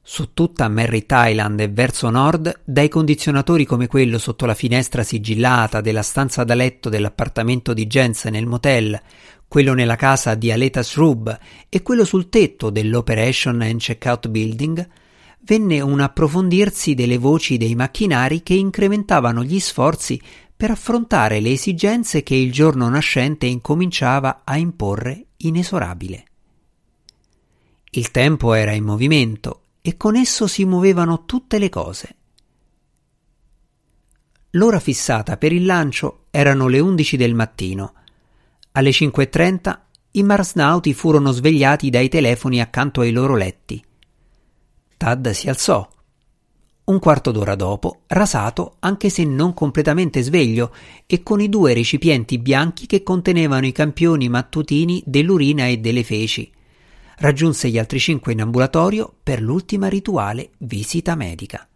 Su 0.00 0.34
tutta 0.34 0.68
Merritt 0.68 1.10
Island 1.12 1.58
e 1.58 1.68
verso 1.68 2.10
nord, 2.10 2.60
dai 2.64 2.88
condizionatori 2.88 3.64
come 3.64 3.88
quello 3.88 4.18
sotto 4.18 4.46
la 4.46 4.54
finestra 4.54 5.02
sigillata 5.02 5.80
della 5.80 6.02
stanza 6.02 6.44
da 6.44 6.54
letto 6.54 6.88
dell'appartamento 6.88 7.74
di 7.74 7.88
Jens 7.88 8.26
nel 8.26 8.46
motel, 8.46 9.02
quello 9.48 9.74
nella 9.74 9.96
casa 9.96 10.36
di 10.36 10.52
Aleta 10.52 10.84
Shrub 10.84 11.40
e 11.68 11.82
quello 11.82 12.04
sul 12.04 12.28
tetto 12.28 12.70
dell'Operation 12.70 13.62
and 13.62 13.80
Checkout 13.80 14.28
Building, 14.28 14.88
venne 15.46 15.80
un 15.80 16.00
approfondirsi 16.00 16.94
delle 16.94 17.18
voci 17.18 17.56
dei 17.56 17.76
macchinari 17.76 18.42
che 18.42 18.54
incrementavano 18.54 19.44
gli 19.44 19.60
sforzi 19.60 20.20
per 20.56 20.72
affrontare 20.72 21.38
le 21.38 21.52
esigenze 21.52 22.24
che 22.24 22.34
il 22.34 22.50
giorno 22.50 22.88
nascente 22.88 23.46
incominciava 23.46 24.42
a 24.44 24.56
imporre 24.56 25.26
inesorabile. 25.38 26.24
Il 27.90 28.10
tempo 28.10 28.54
era 28.54 28.72
in 28.72 28.84
movimento 28.84 29.60
e 29.82 29.96
con 29.96 30.16
esso 30.16 30.48
si 30.48 30.64
muovevano 30.64 31.24
tutte 31.26 31.58
le 31.58 31.68
cose. 31.68 32.16
L'ora 34.50 34.80
fissata 34.80 35.36
per 35.36 35.52
il 35.52 35.64
lancio 35.64 36.24
erano 36.30 36.66
le 36.66 36.80
undici 36.80 37.16
del 37.16 37.34
mattino. 37.34 37.94
Alle 38.72 38.90
5.30 38.90 39.78
i 40.12 40.22
marsnauti 40.24 40.92
furono 40.92 41.30
svegliati 41.30 41.88
dai 41.90 42.08
telefoni 42.08 42.60
accanto 42.60 43.02
ai 43.02 43.12
loro 43.12 43.36
letti. 43.36 43.84
Tad 44.96 45.30
si 45.30 45.48
alzò. 45.48 45.86
Un 46.84 46.98
quarto 47.00 47.30
d'ora 47.32 47.54
dopo, 47.54 48.02
rasato, 48.06 48.76
anche 48.78 49.10
se 49.10 49.24
non 49.24 49.54
completamente 49.54 50.22
sveglio, 50.22 50.72
e 51.04 51.22
con 51.22 51.40
i 51.40 51.48
due 51.48 51.74
recipienti 51.74 52.38
bianchi 52.38 52.86
che 52.86 53.02
contenevano 53.02 53.66
i 53.66 53.72
campioni 53.72 54.28
mattutini 54.28 55.02
dell'urina 55.04 55.66
e 55.66 55.78
delle 55.78 56.04
feci. 56.04 56.50
Raggiunse 57.18 57.68
gli 57.68 57.78
altri 57.78 57.98
cinque 57.98 58.32
in 58.32 58.40
ambulatorio 58.40 59.12
per 59.22 59.42
l'ultima 59.42 59.88
rituale 59.88 60.50
visita 60.58 61.14
medica. 61.14 61.66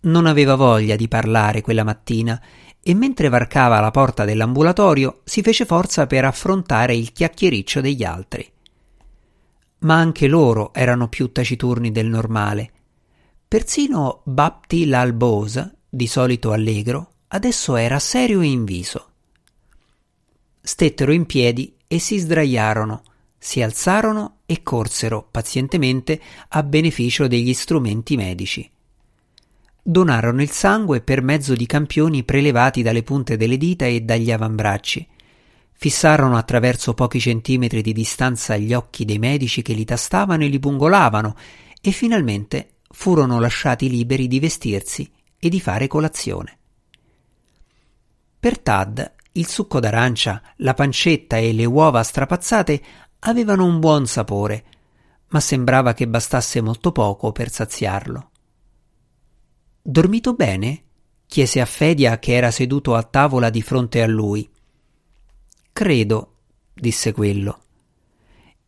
Non 0.00 0.26
aveva 0.26 0.54
voglia 0.54 0.96
di 0.96 1.06
parlare 1.06 1.60
quella 1.60 1.84
mattina 1.84 2.40
e 2.82 2.94
mentre 2.94 3.28
varcava 3.28 3.78
la 3.78 3.90
porta 3.90 4.24
dell'ambulatorio 4.24 5.20
si 5.24 5.42
fece 5.42 5.66
forza 5.66 6.06
per 6.06 6.24
affrontare 6.24 6.96
il 6.96 7.12
chiacchiericcio 7.12 7.80
degli 7.80 8.02
altri 8.02 8.50
ma 9.82 9.96
anche 9.96 10.26
loro 10.26 10.72
erano 10.74 11.08
più 11.08 11.32
taciturni 11.32 11.92
del 11.92 12.06
normale. 12.06 12.70
Persino 13.46 14.22
Bapti 14.24 14.86
l'Albosa, 14.86 15.72
di 15.88 16.06
solito 16.06 16.52
allegro, 16.52 17.12
adesso 17.28 17.76
era 17.76 17.98
serio 17.98 18.40
in 18.40 18.64
viso. 18.64 19.06
Stettero 20.60 21.12
in 21.12 21.26
piedi 21.26 21.74
e 21.86 21.98
si 21.98 22.18
sdraiarono, 22.18 23.02
si 23.38 23.60
alzarono 23.60 24.38
e 24.46 24.62
corsero 24.62 25.26
pazientemente 25.30 26.20
a 26.48 26.62
beneficio 26.62 27.26
degli 27.26 27.52
strumenti 27.52 28.16
medici. 28.16 28.70
Donarono 29.82 30.40
il 30.42 30.50
sangue 30.50 31.00
per 31.00 31.22
mezzo 31.22 31.54
di 31.54 31.66
campioni 31.66 32.22
prelevati 32.22 32.82
dalle 32.82 33.02
punte 33.02 33.36
delle 33.36 33.56
dita 33.56 33.84
e 33.84 34.00
dagli 34.00 34.30
avambracci 34.30 35.06
Fissarono 35.82 36.36
attraverso 36.36 36.94
pochi 36.94 37.18
centimetri 37.18 37.82
di 37.82 37.92
distanza 37.92 38.56
gli 38.56 38.72
occhi 38.72 39.04
dei 39.04 39.18
medici 39.18 39.62
che 39.62 39.72
li 39.72 39.84
tastavano 39.84 40.44
e 40.44 40.46
li 40.46 40.60
pungolavano 40.60 41.34
e 41.80 41.90
finalmente 41.90 42.74
furono 42.88 43.40
lasciati 43.40 43.90
liberi 43.90 44.28
di 44.28 44.38
vestirsi 44.38 45.10
e 45.36 45.48
di 45.48 45.60
fare 45.60 45.88
colazione. 45.88 46.56
Per 48.38 48.60
Tad 48.60 49.12
il 49.32 49.48
succo 49.48 49.80
d'arancia, 49.80 50.40
la 50.58 50.72
pancetta 50.74 51.38
e 51.38 51.52
le 51.52 51.64
uova 51.64 52.04
strapazzate 52.04 52.82
avevano 53.18 53.64
un 53.64 53.80
buon 53.80 54.06
sapore, 54.06 54.64
ma 55.30 55.40
sembrava 55.40 55.94
che 55.94 56.06
bastasse 56.06 56.60
molto 56.60 56.92
poco 56.92 57.32
per 57.32 57.50
saziarlo. 57.50 58.30
Dormito 59.82 60.34
bene? 60.34 60.84
chiese 61.26 61.60
a 61.60 61.66
Fedia 61.66 62.20
che 62.20 62.34
era 62.34 62.52
seduto 62.52 62.94
a 62.94 63.02
tavola 63.02 63.50
di 63.50 63.62
fronte 63.62 64.00
a 64.00 64.06
lui. 64.06 64.48
Credo, 65.72 66.34
disse 66.74 67.12
quello. 67.12 67.60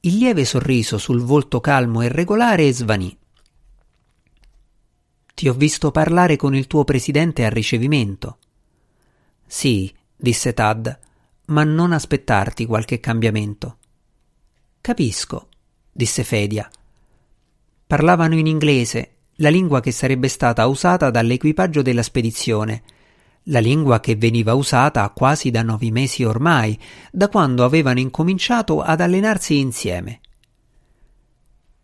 Il 0.00 0.16
lieve 0.16 0.44
sorriso 0.44 0.96
sul 0.96 1.20
volto 1.20 1.60
calmo 1.60 2.00
e 2.00 2.08
regolare 2.08 2.72
svanì. 2.72 3.16
Ti 5.34 5.48
ho 5.48 5.52
visto 5.52 5.90
parlare 5.90 6.36
con 6.36 6.54
il 6.54 6.66
tuo 6.66 6.84
presidente 6.84 7.44
al 7.44 7.50
ricevimento. 7.50 8.38
Sì, 9.46 9.94
disse 10.16 10.54
Tad, 10.54 10.98
ma 11.46 11.62
non 11.62 11.92
aspettarti 11.92 12.64
qualche 12.64 13.00
cambiamento. 13.00 13.78
Capisco, 14.80 15.48
disse 15.92 16.24
Fedia. 16.24 16.70
Parlavano 17.86 18.34
in 18.34 18.46
inglese, 18.46 19.16
la 19.36 19.50
lingua 19.50 19.80
che 19.80 19.92
sarebbe 19.92 20.28
stata 20.28 20.66
usata 20.66 21.10
dall'equipaggio 21.10 21.82
della 21.82 22.02
spedizione, 22.02 22.82
la 23.44 23.58
lingua 23.58 24.00
che 24.00 24.16
veniva 24.16 24.54
usata 24.54 25.08
quasi 25.10 25.50
da 25.50 25.62
nove 25.62 25.90
mesi 25.90 26.24
ormai, 26.24 26.78
da 27.10 27.28
quando 27.28 27.64
avevano 27.64 27.98
incominciato 28.00 28.80
ad 28.80 29.00
allenarsi 29.00 29.58
insieme. 29.58 30.20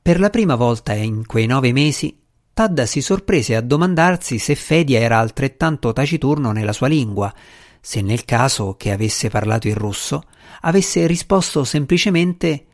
Per 0.00 0.18
la 0.18 0.30
prima 0.30 0.54
volta 0.54 0.94
in 0.94 1.26
quei 1.26 1.46
nove 1.46 1.72
mesi, 1.72 2.18
Tad 2.52 2.82
si 2.82 3.00
sorprese 3.00 3.56
a 3.56 3.60
domandarsi 3.60 4.38
se 4.38 4.54
Fedia 4.54 4.98
era 4.98 5.18
altrettanto 5.18 5.92
taciturno 5.92 6.52
nella 6.52 6.72
sua 6.72 6.88
lingua, 6.88 7.32
se 7.80 8.02
nel 8.02 8.24
caso 8.24 8.74
che 8.76 8.90
avesse 8.90 9.30
parlato 9.30 9.68
in 9.68 9.74
russo 9.74 10.24
avesse 10.62 11.06
risposto 11.06 11.64
semplicemente 11.64 12.66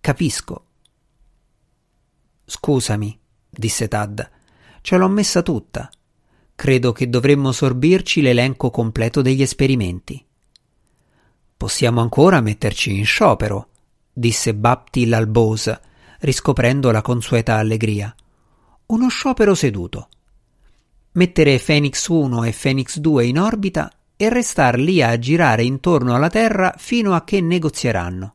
capisco. 0.00 0.64
Scusami, 2.44 3.18
disse 3.48 3.88
Tad, 3.88 4.30
ce 4.80 4.96
l'ho 4.96 5.08
messa 5.08 5.42
tutta. 5.42 5.90
Credo 6.60 6.92
che 6.92 7.08
dovremmo 7.08 7.52
sorbirci 7.52 8.20
l'elenco 8.20 8.68
completo 8.68 9.22
degli 9.22 9.40
esperimenti. 9.40 10.22
Possiamo 11.56 12.02
ancora 12.02 12.42
metterci 12.42 12.98
in 12.98 13.06
sciopero, 13.06 13.68
disse 14.12 14.54
Bapti 14.54 15.06
l'Albose, 15.06 15.80
riscoprendo 16.18 16.90
la 16.90 17.00
consueta 17.00 17.54
allegria. 17.54 18.14
Uno 18.88 19.08
sciopero 19.08 19.54
seduto. 19.54 20.08
Mettere 21.12 21.58
Phoenix 21.58 22.06
1 22.08 22.44
e 22.44 22.52
Phoenix 22.52 22.98
2 22.98 23.24
in 23.24 23.40
orbita 23.40 23.90
e 24.14 24.28
restar 24.28 24.78
lì 24.78 25.00
a 25.00 25.18
girare 25.18 25.62
intorno 25.64 26.14
alla 26.14 26.28
Terra 26.28 26.74
fino 26.76 27.14
a 27.14 27.24
che 27.24 27.40
negozieranno. 27.40 28.34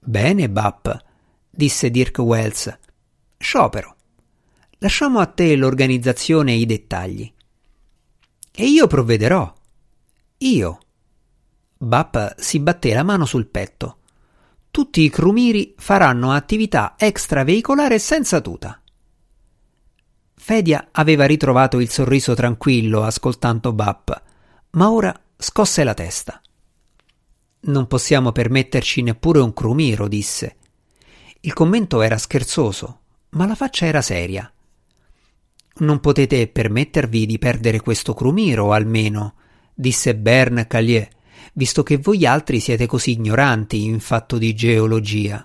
Bene, 0.00 0.50
Bap, 0.50 1.02
disse 1.48 1.90
Dirk 1.90 2.18
Wells. 2.18 2.78
Sciopero. 3.38 3.93
Lasciamo 4.84 5.18
a 5.20 5.24
te 5.24 5.56
l'organizzazione 5.56 6.52
e 6.52 6.56
i 6.56 6.66
dettagli. 6.66 7.32
E 8.52 8.66
io 8.66 8.86
provvederò. 8.86 9.50
Io. 10.36 10.78
Bap 11.78 12.34
si 12.38 12.60
batté 12.60 12.92
la 12.92 13.02
mano 13.02 13.24
sul 13.24 13.46
petto. 13.46 14.00
Tutti 14.70 15.00
i 15.00 15.08
crumiri 15.08 15.74
faranno 15.78 16.32
attività 16.32 16.96
extraveicolare 16.98 17.98
senza 17.98 18.42
tuta. 18.42 18.78
Fedia 20.34 20.88
aveva 20.92 21.24
ritrovato 21.24 21.80
il 21.80 21.88
sorriso 21.88 22.34
tranquillo 22.34 23.04
ascoltando 23.04 23.72
Bap, 23.72 24.22
ma 24.72 24.90
ora 24.90 25.18
scosse 25.38 25.82
la 25.82 25.94
testa. 25.94 26.42
Non 27.60 27.86
possiamo 27.86 28.32
permetterci 28.32 29.00
neppure 29.00 29.40
un 29.40 29.54
crumiro, 29.54 30.08
disse. 30.08 30.56
Il 31.40 31.54
commento 31.54 32.02
era 32.02 32.18
scherzoso, 32.18 33.00
ma 33.30 33.46
la 33.46 33.54
faccia 33.54 33.86
era 33.86 34.02
seria. 34.02 34.53
Non 35.76 35.98
potete 35.98 36.46
permettervi 36.46 37.26
di 37.26 37.38
perdere 37.38 37.80
questo 37.80 38.14
crumiro, 38.14 38.72
almeno, 38.72 39.34
disse 39.74 40.14
Bern 40.14 40.66
Callier, 40.68 41.08
visto 41.54 41.82
che 41.82 41.96
voi 41.98 42.26
altri 42.26 42.60
siete 42.60 42.86
così 42.86 43.12
ignoranti 43.12 43.84
in 43.84 43.98
fatto 43.98 44.38
di 44.38 44.54
geologia. 44.54 45.44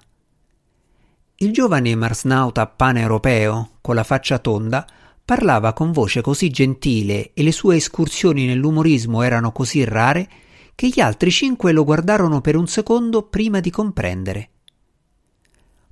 Il 1.37 1.51
giovane 1.51 1.95
marsnauta 1.95 2.67
paneuropeo, 2.67 3.77
con 3.81 3.95
la 3.95 4.03
faccia 4.03 4.37
tonda, 4.37 4.85
parlava 5.25 5.73
con 5.73 5.91
voce 5.91 6.21
così 6.21 6.49
gentile 6.49 7.31
e 7.33 7.41
le 7.41 7.51
sue 7.51 7.77
escursioni 7.77 8.45
nell'umorismo 8.45 9.21
erano 9.21 9.51
così 9.51 9.83
rare 9.83 10.29
che 10.75 10.89
gli 10.89 10.99
altri 10.99 11.31
cinque 11.31 11.71
lo 11.71 11.83
guardarono 11.83 12.41
per 12.41 12.55
un 12.55 12.67
secondo 12.67 13.23
prima 13.23 13.59
di 13.59 13.69
comprendere. 13.69 14.49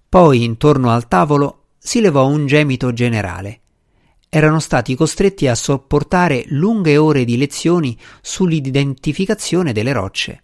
Poi, 0.08 0.44
intorno 0.44 0.92
al 0.92 1.08
tavolo, 1.08 1.64
si 1.78 2.02
levò 2.02 2.28
un 2.28 2.46
gemito 2.46 2.94
generale. 2.94 3.62
Erano 4.30 4.60
stati 4.60 4.96
costretti 4.96 5.48
a 5.48 5.56
sopportare 5.56 6.44
lunghe 6.48 6.98
ore 6.98 7.24
di 7.24 7.38
lezioni 7.38 7.98
sull'identificazione 8.22 9.72
delle 9.72 9.94
rocce. 9.94 10.44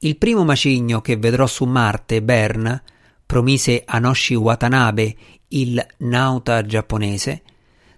Il 0.00 0.16
primo 0.16 0.44
macigno 0.44 1.00
che 1.00 1.16
vedrò 1.16 1.46
su 1.46 1.64
Marte, 1.66 2.22
Bern, 2.22 2.82
promise 3.24 3.82
Anoshi 3.86 4.34
Watanabe, 4.34 5.16
il 5.48 5.86
nauta 5.98 6.64
giapponese, 6.64 7.42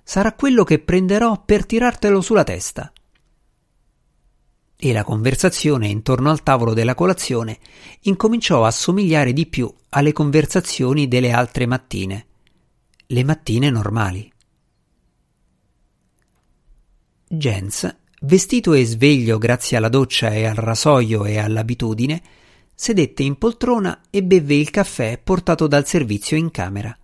sarà 0.02 0.32
quello 0.34 0.64
che 0.64 0.80
prenderò 0.80 1.42
per 1.44 1.64
tirartelo 1.64 2.20
sulla 2.20 2.44
testa. 2.44 2.92
E 4.76 4.92
la 4.92 5.04
conversazione 5.04 5.86
intorno 5.86 6.30
al 6.30 6.42
tavolo 6.42 6.74
della 6.74 6.94
colazione 6.94 7.58
incominciò 8.00 8.64
a 8.64 8.70
somigliare 8.70 9.32
di 9.32 9.46
più 9.46 9.72
alle 9.90 10.12
conversazioni 10.12 11.06
delle 11.06 11.30
altre 11.30 11.66
mattine, 11.66 12.26
le 13.12 13.24
mattine 13.24 13.68
normali. 13.68 14.32
Jens, 17.28 17.96
vestito 18.22 18.72
e 18.72 18.86
sveglio 18.86 19.36
grazie 19.36 19.76
alla 19.76 19.90
doccia 19.90 20.30
e 20.30 20.46
al 20.46 20.54
rasoio 20.54 21.26
e 21.26 21.38
all'abitudine, 21.38 22.22
sedette 22.74 23.22
in 23.22 23.36
poltrona 23.36 24.00
e 24.08 24.22
bevve 24.22 24.54
il 24.54 24.70
caffè 24.70 25.20
portato 25.22 25.66
dal 25.66 25.86
servizio 25.86 26.38
in 26.38 26.50
camera. 26.50 26.96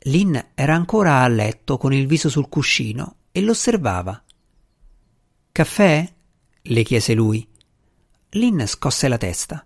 Lynn 0.00 0.36
era 0.54 0.74
ancora 0.74 1.22
a 1.22 1.28
letto 1.28 1.78
con 1.78 1.94
il 1.94 2.06
viso 2.06 2.28
sul 2.28 2.48
cuscino 2.48 3.16
e 3.32 3.40
l'osservava. 3.40 4.22
Caffè? 5.52 6.12
le 6.60 6.82
chiese 6.82 7.14
lui. 7.14 7.48
Lynn 8.30 8.62
scosse 8.66 9.08
la 9.08 9.16
testa. 9.16 9.64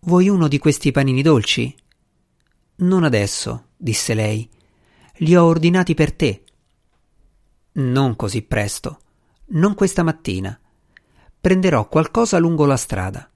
Vuoi 0.00 0.28
uno 0.30 0.48
di 0.48 0.58
questi 0.58 0.92
panini 0.92 1.20
dolci? 1.20 1.74
Non 2.76 3.04
adesso, 3.04 3.67
disse 3.78 4.12
lei. 4.12 4.48
Li 5.18 5.34
ho 5.34 5.44
ordinati 5.44 5.94
per 5.94 6.12
te. 6.12 6.44
Non 7.72 8.16
così 8.16 8.42
presto. 8.42 9.00
Non 9.50 9.74
questa 9.74 10.02
mattina. 10.02 10.58
Prenderò 11.40 11.88
qualcosa 11.88 12.38
lungo 12.38 12.66
la 12.66 12.76
strada. 12.76 13.30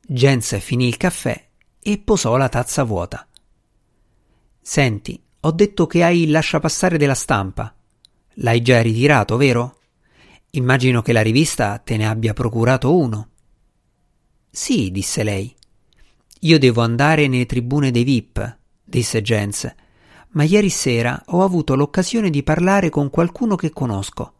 Jens 0.00 0.58
finì 0.58 0.88
il 0.88 0.96
caffè 0.96 1.48
e 1.80 1.98
posò 1.98 2.36
la 2.36 2.48
tazza 2.48 2.82
vuota. 2.82 3.26
Senti, 4.60 5.22
ho 5.40 5.52
detto 5.52 5.86
che 5.86 6.02
hai 6.02 6.22
il 6.24 6.30
lasciapassare 6.30 6.98
della 6.98 7.14
stampa. 7.14 7.74
L'hai 8.40 8.60
già 8.60 8.82
ritirato, 8.82 9.36
vero? 9.36 9.78
Immagino 10.50 11.00
che 11.00 11.12
la 11.12 11.22
rivista 11.22 11.78
te 11.78 11.96
ne 11.96 12.06
abbia 12.06 12.32
procurato 12.32 12.96
uno. 12.96 13.28
Sì, 14.50 14.90
disse 14.90 15.22
lei. 15.22 15.54
Io 16.40 16.58
devo 16.58 16.82
andare 16.82 17.28
nelle 17.28 17.46
tribune 17.46 17.90
dei 17.90 18.04
VIP, 18.04 18.57
disse 18.88 19.22
Jens, 19.22 19.74
ma 20.30 20.44
ieri 20.44 20.70
sera 20.70 21.22
ho 21.26 21.42
avuto 21.42 21.74
l'occasione 21.74 22.30
di 22.30 22.42
parlare 22.42 22.90
con 22.90 23.10
qualcuno 23.10 23.56
che 23.56 23.70
conosco. 23.70 24.34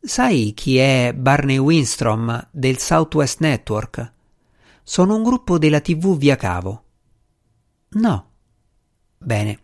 Sai 0.00 0.52
chi 0.54 0.76
è 0.78 1.12
Barney 1.14 1.58
Winstrom 1.58 2.48
del 2.50 2.78
Southwest 2.78 3.40
Network? 3.40 4.12
Sono 4.82 5.16
un 5.16 5.22
gruppo 5.22 5.58
della 5.58 5.80
TV 5.80 6.16
via 6.16 6.36
cavo. 6.36 6.82
No, 7.88 8.30
Bene, 9.18 9.60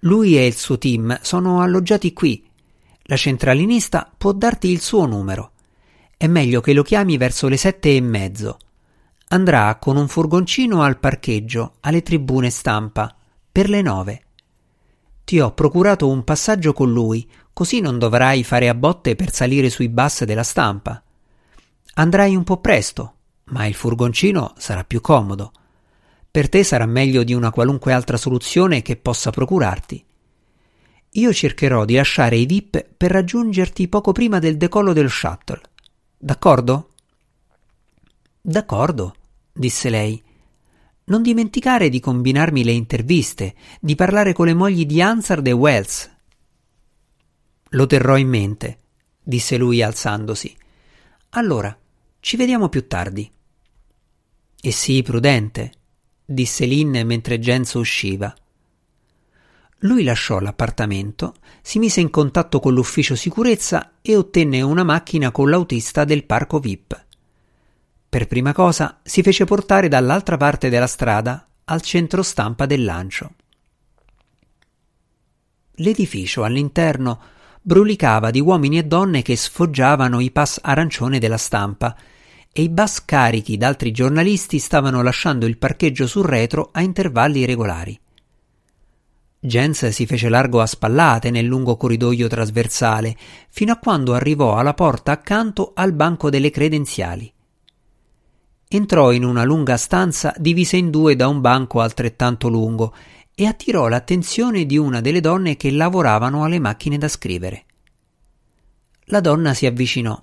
lui 0.00 0.36
e 0.36 0.46
il 0.46 0.54
suo 0.54 0.78
team 0.78 1.18
sono 1.22 1.60
alloggiati 1.60 2.12
qui. 2.12 2.44
La 3.04 3.16
centralinista 3.16 4.10
può 4.16 4.32
darti 4.32 4.68
il 4.70 4.80
suo 4.80 5.06
numero. 5.06 5.52
È 6.16 6.26
meglio 6.26 6.60
che 6.60 6.72
lo 6.72 6.82
chiami 6.82 7.16
verso 7.16 7.48
le 7.48 7.56
sette 7.56 7.94
e 7.94 8.00
mezzo. 8.00 8.58
Andrà 9.28 9.76
con 9.76 9.96
un 9.96 10.08
furgoncino 10.08 10.82
al 10.82 10.98
parcheggio, 10.98 11.76
alle 11.80 12.02
tribune 12.02 12.50
stampa, 12.50 13.14
per 13.54 13.68
le 13.68 13.82
nove. 13.82 14.22
Ti 15.22 15.38
ho 15.38 15.54
procurato 15.54 16.08
un 16.08 16.24
passaggio 16.24 16.72
con 16.72 16.92
lui, 16.92 17.30
così 17.52 17.78
non 17.78 18.00
dovrai 18.00 18.42
fare 18.42 18.68
a 18.68 18.74
botte 18.74 19.14
per 19.14 19.32
salire 19.32 19.70
sui 19.70 19.88
bus 19.88 20.24
della 20.24 20.42
stampa. 20.42 21.00
Andrai 21.94 22.34
un 22.34 22.42
po' 22.42 22.58
presto, 22.58 23.14
ma 23.44 23.66
il 23.66 23.74
furgoncino 23.74 24.54
sarà 24.58 24.82
più 24.82 25.00
comodo 25.00 25.52
per 26.34 26.48
te 26.48 26.64
sarà 26.64 26.84
meglio 26.84 27.22
di 27.22 27.32
una 27.32 27.52
qualunque 27.52 27.92
altra 27.92 28.16
soluzione 28.16 28.82
che 28.82 28.96
possa 28.96 29.30
procurarti. 29.30 30.04
Io 31.10 31.32
cercherò 31.32 31.84
di 31.84 31.94
lasciare 31.94 32.34
i 32.34 32.44
VIP 32.44 32.84
per 32.96 33.12
raggiungerti 33.12 33.86
poco 33.86 34.10
prima 34.10 34.40
del 34.40 34.56
decollo 34.56 34.92
del 34.92 35.08
shuttle. 35.08 35.60
D'accordo? 36.18 36.88
D'accordo, 38.40 39.14
disse 39.52 39.88
lei. 39.90 40.20
Non 41.06 41.20
dimenticare 41.20 41.90
di 41.90 42.00
combinarmi 42.00 42.64
le 42.64 42.72
interviste, 42.72 43.54
di 43.78 43.94
parlare 43.94 44.32
con 44.32 44.46
le 44.46 44.54
mogli 44.54 44.86
di 44.86 45.02
Hansard 45.02 45.46
e 45.46 45.52
Wells. 45.52 46.10
Lo 47.70 47.86
terrò 47.86 48.16
in 48.16 48.28
mente, 48.28 48.78
disse 49.22 49.58
lui 49.58 49.82
alzandosi. 49.82 50.56
Allora, 51.30 51.76
ci 52.20 52.36
vediamo 52.36 52.70
più 52.70 52.86
tardi. 52.86 53.30
E 54.62 54.70
sii 54.70 55.02
prudente, 55.02 55.72
disse 56.24 56.64
Lynn 56.64 56.96
mentre 57.04 57.38
Jens 57.38 57.74
usciva. 57.74 58.34
Lui 59.80 60.04
lasciò 60.04 60.38
l'appartamento, 60.38 61.34
si 61.60 61.78
mise 61.78 62.00
in 62.00 62.08
contatto 62.08 62.60
con 62.60 62.72
l'ufficio 62.72 63.14
sicurezza 63.14 63.96
e 64.00 64.16
ottenne 64.16 64.62
una 64.62 64.84
macchina 64.84 65.30
con 65.30 65.50
l'autista 65.50 66.04
del 66.04 66.24
parco 66.24 66.58
VIP. 66.60 67.03
Per 68.14 68.28
prima 68.28 68.52
cosa 68.52 69.00
si 69.02 69.22
fece 69.22 69.44
portare 69.44 69.88
dall'altra 69.88 70.36
parte 70.36 70.68
della 70.68 70.86
strada 70.86 71.48
al 71.64 71.82
centro 71.82 72.22
stampa 72.22 72.64
del 72.64 72.84
lancio. 72.84 73.32
L'edificio 75.78 76.44
all'interno 76.44 77.20
brulicava 77.60 78.30
di 78.30 78.38
uomini 78.38 78.78
e 78.78 78.84
donne 78.84 79.22
che 79.22 79.34
sfoggiavano 79.34 80.20
i 80.20 80.30
pass 80.30 80.60
arancione 80.62 81.18
della 81.18 81.38
stampa 81.38 81.96
e 82.52 82.62
i 82.62 82.68
bus 82.68 83.04
carichi 83.04 83.56
d'altri 83.56 83.90
giornalisti 83.90 84.60
stavano 84.60 85.02
lasciando 85.02 85.44
il 85.44 85.58
parcheggio 85.58 86.06
sul 86.06 86.24
retro 86.24 86.68
a 86.70 86.82
intervalli 86.82 87.44
regolari. 87.44 87.98
Jens 89.40 89.88
si 89.88 90.06
fece 90.06 90.28
largo 90.28 90.60
a 90.60 90.66
spallate 90.66 91.32
nel 91.32 91.46
lungo 91.46 91.76
corridoio 91.76 92.28
trasversale, 92.28 93.16
fino 93.48 93.72
a 93.72 93.78
quando 93.78 94.14
arrivò 94.14 94.56
alla 94.56 94.72
porta 94.72 95.10
accanto 95.10 95.72
al 95.74 95.92
banco 95.92 96.30
delle 96.30 96.50
credenziali. 96.50 97.33
Entrò 98.68 99.12
in 99.12 99.24
una 99.24 99.44
lunga 99.44 99.76
stanza 99.76 100.34
divisa 100.36 100.76
in 100.76 100.90
due 100.90 101.16
da 101.16 101.28
un 101.28 101.40
banco 101.40 101.80
altrettanto 101.80 102.48
lungo 102.48 102.94
e 103.34 103.46
attirò 103.46 103.88
l'attenzione 103.88 104.64
di 104.64 104.76
una 104.78 105.00
delle 105.00 105.20
donne 105.20 105.56
che 105.56 105.70
lavoravano 105.70 106.44
alle 106.44 106.58
macchine 106.58 106.98
da 106.98 107.08
scrivere. 107.08 107.64
La 109.06 109.20
donna 109.20 109.54
si 109.54 109.66
avvicinò. 109.66 110.20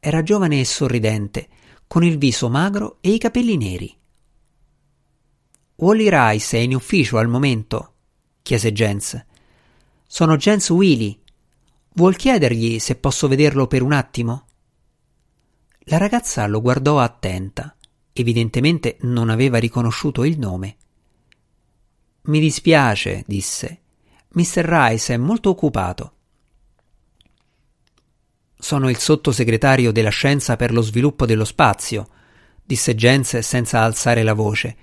Era 0.00 0.22
giovane 0.22 0.60
e 0.60 0.64
sorridente, 0.64 1.48
con 1.86 2.04
il 2.04 2.18
viso 2.18 2.48
magro 2.48 2.98
e 3.00 3.10
i 3.10 3.18
capelli 3.18 3.56
neri. 3.56 3.96
Wally 5.76 6.08
Rice 6.10 6.56
è 6.56 6.60
in 6.60 6.74
ufficio 6.74 7.18
al 7.18 7.28
momento? 7.28 7.94
chiese 8.42 8.72
Jens. 8.72 9.24
Sono 10.06 10.36
Jens 10.36 10.70
Willy. 10.70 11.20
Vuol 11.94 12.16
chiedergli 12.16 12.78
se 12.78 12.96
posso 12.96 13.28
vederlo 13.28 13.66
per 13.66 13.82
un 13.82 13.92
attimo? 13.92 14.47
La 15.90 15.96
ragazza 15.96 16.46
lo 16.46 16.60
guardò 16.60 17.00
attenta. 17.00 17.74
Evidentemente 18.12 18.98
non 19.02 19.30
aveva 19.30 19.56
riconosciuto 19.56 20.24
il 20.24 20.38
nome. 20.38 20.76
Mi 22.24 22.40
dispiace, 22.40 23.24
disse. 23.26 23.80
Mr. 24.32 24.64
Rice 24.64 25.14
è 25.14 25.16
molto 25.16 25.48
occupato. 25.48 26.12
Sono 28.58 28.90
il 28.90 28.98
sottosegretario 28.98 29.90
della 29.90 30.10
scienza 30.10 30.56
per 30.56 30.72
lo 30.72 30.82
sviluppo 30.82 31.24
dello 31.24 31.46
spazio, 31.46 32.08
disse 32.62 32.94
Jens 32.94 33.38
senza 33.38 33.80
alzare 33.80 34.22
la 34.22 34.34
voce, 34.34 34.76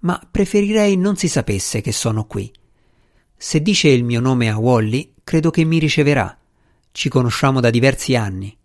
ma 0.00 0.20
preferirei 0.30 0.96
non 0.96 1.16
si 1.16 1.26
sapesse 1.26 1.80
che 1.80 1.90
sono 1.90 2.26
qui. 2.26 2.52
Se 3.36 3.60
dice 3.62 3.88
il 3.88 4.04
mio 4.04 4.20
nome 4.20 4.48
a 4.48 4.58
Wally, 4.58 5.14
credo 5.24 5.50
che 5.50 5.64
mi 5.64 5.80
riceverà. 5.80 6.38
Ci 6.92 7.08
conosciamo 7.08 7.58
da 7.58 7.70
diversi 7.70 8.14
anni. 8.14 8.56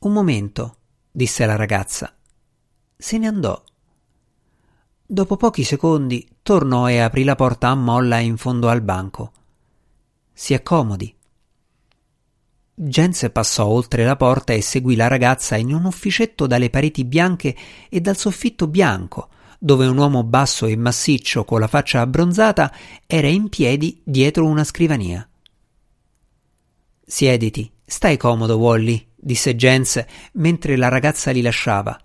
Un 0.00 0.12
momento, 0.12 0.76
disse 1.10 1.44
la 1.44 1.56
ragazza. 1.56 2.14
Se 2.96 3.18
ne 3.18 3.26
andò. 3.26 3.60
Dopo 5.04 5.36
pochi 5.36 5.64
secondi 5.64 6.28
tornò 6.40 6.88
e 6.88 7.00
aprì 7.00 7.24
la 7.24 7.34
porta 7.34 7.70
a 7.70 7.74
molla 7.74 8.18
in 8.18 8.36
fondo 8.36 8.68
al 8.68 8.80
banco. 8.80 9.32
Si 10.32 10.54
accomodi. 10.54 11.12
Jens 12.74 13.28
passò 13.32 13.66
oltre 13.66 14.04
la 14.04 14.14
porta 14.14 14.52
e 14.52 14.60
seguì 14.60 14.94
la 14.94 15.08
ragazza 15.08 15.56
in 15.56 15.74
un 15.74 15.84
ufficetto 15.84 16.46
dalle 16.46 16.70
pareti 16.70 17.04
bianche 17.04 17.56
e 17.88 18.00
dal 18.00 18.16
soffitto 18.16 18.68
bianco, 18.68 19.30
dove 19.58 19.88
un 19.88 19.96
uomo 19.96 20.22
basso 20.22 20.66
e 20.66 20.76
massiccio 20.76 21.44
con 21.44 21.58
la 21.58 21.66
faccia 21.66 22.02
abbronzata 22.02 22.72
era 23.04 23.26
in 23.26 23.48
piedi 23.48 24.00
dietro 24.04 24.46
una 24.46 24.62
scrivania. 24.62 25.28
Siediti, 27.04 27.68
stai 27.84 28.16
comodo, 28.16 28.58
Wally, 28.58 29.07
disse 29.28 29.54
Jens 29.54 30.02
mentre 30.32 30.74
la 30.76 30.88
ragazza 30.88 31.30
li 31.32 31.42
lasciava. 31.42 32.00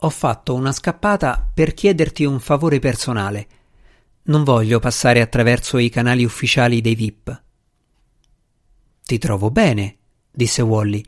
Ho 0.00 0.08
fatto 0.08 0.54
una 0.54 0.70
scappata 0.70 1.50
per 1.52 1.74
chiederti 1.74 2.24
un 2.24 2.38
favore 2.38 2.78
personale. 2.78 3.48
Non 4.24 4.44
voglio 4.44 4.78
passare 4.78 5.20
attraverso 5.20 5.78
i 5.78 5.88
canali 5.88 6.24
ufficiali 6.24 6.80
dei 6.80 6.94
VIP. 6.94 7.42
Ti 9.02 9.18
trovo 9.18 9.50
bene, 9.50 9.96
disse 10.30 10.62
Wally. 10.62 11.04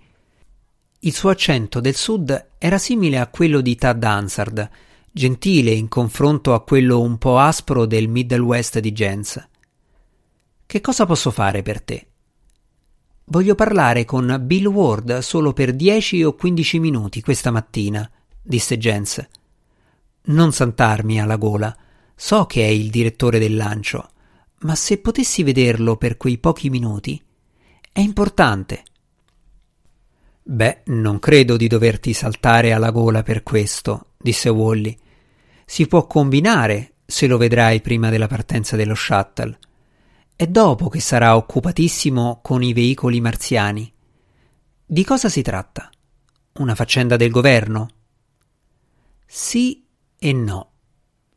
Il 1.01 1.15
suo 1.15 1.31
accento 1.31 1.79
del 1.79 1.95
sud 1.95 2.49
era 2.59 2.79
simile 2.79 3.21
a 3.21 3.29
quello 3.29 3.61
di 3.61 3.77
Tad 3.77 4.03
Hansard, 4.03 4.69
gentile 5.13 5.71
in 5.71 5.87
confronto 5.87 6.55
a 6.55 6.65
quello 6.65 7.01
un 7.01 7.19
po' 7.19 7.39
aspro 7.39 7.87
del 7.87 8.09
Middle 8.09 8.41
West 8.41 8.81
di 8.81 8.91
Jens. 8.91 9.49
Che 10.67 10.81
cosa 10.81 11.07
posso 11.07 11.31
fare 11.31 11.63
per 11.63 11.83
te? 11.83 12.08
Voglio 13.31 13.55
parlare 13.55 14.07
con 14.07 14.39
Bill 14.41 14.69
Ward 14.69 15.19
solo 15.19 15.53
per 15.53 15.75
dieci 15.75 16.25
o 16.25 16.33
quindici 16.33 16.79
minuti 16.79 17.21
questa 17.21 17.51
mattina, 17.51 18.11
disse 18.43 18.79
Jens. 18.79 19.23
Non 20.23 20.51
santarmi 20.51 21.21
alla 21.21 21.37
gola. 21.37 21.77
So 22.15 22.47
che 22.47 22.65
è 22.65 22.69
il 22.69 22.89
direttore 22.89 23.39
del 23.39 23.55
lancio, 23.55 24.09
ma 24.61 24.75
se 24.75 24.97
potessi 24.97 25.43
vederlo 25.43 25.97
per 25.97 26.17
quei 26.17 26.39
pochi 26.39 26.71
minuti. 26.71 27.23
È 27.93 28.01
importante. 28.01 28.83
Beh, 30.43 30.85
non 30.87 31.19
credo 31.19 31.59
di 31.59 31.69
doverti 31.69 32.15
saltare 32.15 32.73
alla 32.73 32.91
gola 32.91 33.23
per 33.23 33.43
questo, 33.43 34.13
disse 34.17 34.49
Wally. 34.49 34.97
Si 35.67 35.87
può 35.87 36.07
combinare 36.07 36.95
se 37.05 37.27
lo 37.27 37.37
vedrai 37.37 37.83
prima 37.83 38.09
della 38.09 38.27
partenza 38.27 38.75
dello 38.75 38.95
shuttle. 38.95 39.59
È 40.41 40.47
dopo 40.47 40.89
che 40.89 41.01
sarà 41.01 41.35
occupatissimo 41.35 42.39
con 42.45 42.63
i 42.63 42.73
veicoli 42.73 43.21
marziani. 43.21 43.93
Di 44.87 45.05
cosa 45.05 45.29
si 45.29 45.43
tratta? 45.43 45.91
Una 46.59 46.77
faccenda 46.77 47.17
del 47.17 47.33
governo? 47.33 47.89
Sì 49.27 49.85
e 50.17 50.33
no. 50.33 50.71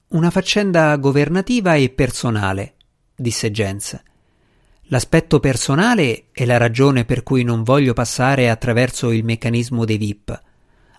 Una 0.09 0.29
faccenda 0.29 0.95
governativa 0.97 1.73
e 1.73 1.89
personale, 1.89 2.75
disse 3.15 3.49
Jens. 3.49 3.99
L'aspetto 4.83 5.39
personale 5.39 6.25
è 6.31 6.45
la 6.45 6.57
ragione 6.57 7.03
per 7.03 7.23
cui 7.23 7.41
non 7.41 7.63
voglio 7.63 7.93
passare 7.93 8.51
attraverso 8.51 9.09
il 9.09 9.23
meccanismo 9.23 9.83
dei 9.83 9.97
VIP 9.97 10.41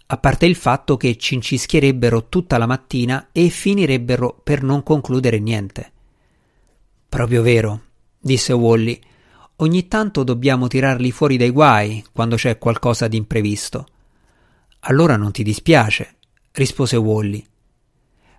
a 0.07 0.17
parte 0.19 0.47
il 0.47 0.57
fatto 0.57 0.97
che 0.97 1.17
cincischierebbero 1.17 2.27
tutta 2.29 2.59
la 2.59 2.67
mattina 2.67 3.29
e 3.31 3.49
finirebbero 3.49 4.41
per 4.43 4.65
non 4.65 4.83
concludere 4.83 5.39
niente. 5.39 5.93
Proprio 7.09 7.43
vero, 7.43 7.92
disse 8.23 8.53
Wally. 8.53 8.99
Ogni 9.57 9.89
tanto 9.89 10.23
dobbiamo 10.23 10.69
tirarli 10.69 11.11
fuori 11.11 11.37
dai 11.37 11.51
guai 11.51 12.05
quando 12.13 12.37
c'è 12.37 12.57
qualcosa 12.57 13.09
di 13.09 13.17
imprevisto. 13.17 13.87
Allora 14.81 15.17
non 15.17 15.33
ti 15.33 15.43
dispiace, 15.43 16.15
rispose 16.53 16.97
Wally. 16.97 17.45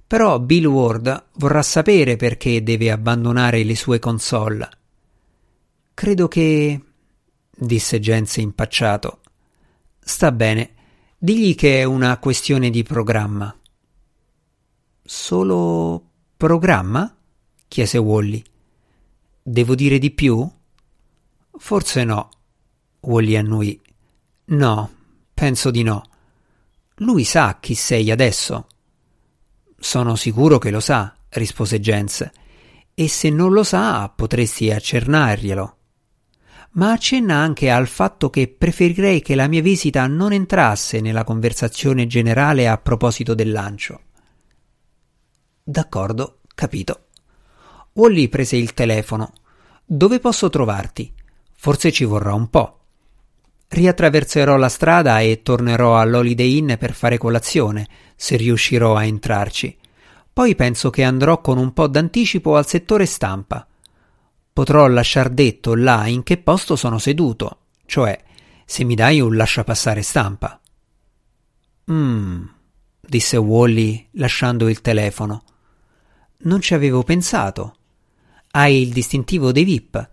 Però 0.08 0.40
Bill 0.40 0.66
Ward 0.66 1.26
vorrà 1.36 1.62
sapere 1.62 2.16
perché 2.16 2.64
deve 2.64 2.92
abbandonare 2.92 3.64
le 3.64 3.76
sue 3.76 4.00
console. 4.00 4.70
Credo 5.94 6.28
che. 6.28 6.82
disse 7.56 8.00
Jens 8.00 8.38
impacciato. 8.38 9.20
Sta 10.00 10.32
bene. 10.32 10.72
Digli 11.18 11.56
che 11.56 11.80
è 11.80 11.84
una 11.84 12.18
questione 12.18 12.70
di 12.70 12.84
programma. 12.84 13.56
Solo 15.04 16.04
programma? 16.36 17.16
chiese 17.68 17.98
Wally. 17.98 18.44
Devo 19.44 19.76
dire 19.76 20.00
di 20.00 20.12
più? 20.12 20.50
Forse 21.58 22.04
no. 22.06 22.30
Wally 23.02 23.36
annui. 23.36 23.82
No, 24.46 24.92
penso 25.34 25.70
di 25.70 25.84
no. 25.84 26.04
Lui 26.96 27.26
sa 27.26 27.60
chi 27.60 27.76
sei 27.76 28.10
adesso. 28.10 28.68
Sono 29.78 30.16
sicuro 30.16 30.58
che 30.58 30.72
lo 30.72 30.80
sa, 30.80 31.14
rispose 31.30 31.80
Jens. 31.80 32.30
E 32.94 33.08
se 33.10 33.30
non 33.30 33.52
lo 33.52 33.64
sa, 33.64 34.08
potresti 34.10 34.72
accennarglielo 34.72 35.78
ma 36.74 36.92
accenna 36.92 37.36
anche 37.36 37.70
al 37.70 37.88
fatto 37.88 38.30
che 38.30 38.48
preferirei 38.48 39.22
che 39.22 39.36
la 39.36 39.48
mia 39.48 39.62
visita 39.62 40.08
non 40.08 40.32
entrasse 40.32 41.02
nella 41.02 41.24
conversazione 41.24 42.08
generale 42.08 42.68
a 42.68 42.78
proposito 42.78 43.34
del 43.34 43.52
lancio. 43.52 44.02
D'accordo, 45.64 46.40
capito. 46.56 47.08
Wally 47.94 48.28
prese 48.28 48.56
il 48.56 48.74
telefono. 48.74 49.34
Dove 49.86 50.20
posso 50.20 50.50
trovarti? 50.50 51.14
Forse 51.52 51.92
ci 51.92 52.04
vorrà 52.06 52.34
un 52.34 52.50
po'. 52.50 52.80
Riattraverserò 53.68 54.58
la 54.58 54.70
strada 54.70 55.20
e 55.20 55.42
tornerò 55.44 56.00
all'Holiday 56.00 56.58
Inn 56.58 56.74
per 56.74 56.94
fare 56.94 57.18
colazione, 57.18 57.88
se 58.16 58.36
riuscirò 58.36 58.96
a 58.96 59.04
entrarci. 59.04 59.78
Poi 60.32 60.56
penso 60.56 60.90
che 60.90 61.04
andrò 61.04 61.42
con 61.42 61.58
un 61.58 61.74
po' 61.74 61.88
d'anticipo 61.88 62.56
al 62.56 62.66
settore 62.66 63.06
stampa. 63.06 63.68
Potrò 64.52 64.88
lasciar 64.88 65.30
detto 65.30 65.76
là 65.76 66.08
in 66.08 66.24
che 66.24 66.38
posto 66.38 66.76
sono 66.76 66.98
seduto, 66.98 67.58
cioè 67.86 68.20
se 68.66 68.84
mi 68.84 68.96
dai 68.96 69.20
un 69.20 69.36
lasciapassare 69.36 70.02
stampa. 70.02 70.60
Mmm, 71.92 72.50
disse 73.00 73.38
Wally 73.38 74.08
lasciando 74.14 74.68
il 74.70 74.82
telefono. 74.82 75.44
Non 76.46 76.62
ci 76.62 76.74
avevo 76.74 77.04
pensato. 77.04 77.76
Hai 78.56 78.84
il 78.84 78.94
distintivo 78.94 79.52
dei 79.52 79.64
VIP. 79.64 80.10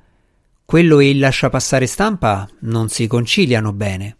Quello 0.64 0.98
e 0.98 1.10
il 1.10 1.18
lasciapassare 1.18 1.84
stampa 1.84 2.48
non 2.60 2.88
si 2.88 3.06
conciliano 3.06 3.74
bene. 3.74 4.16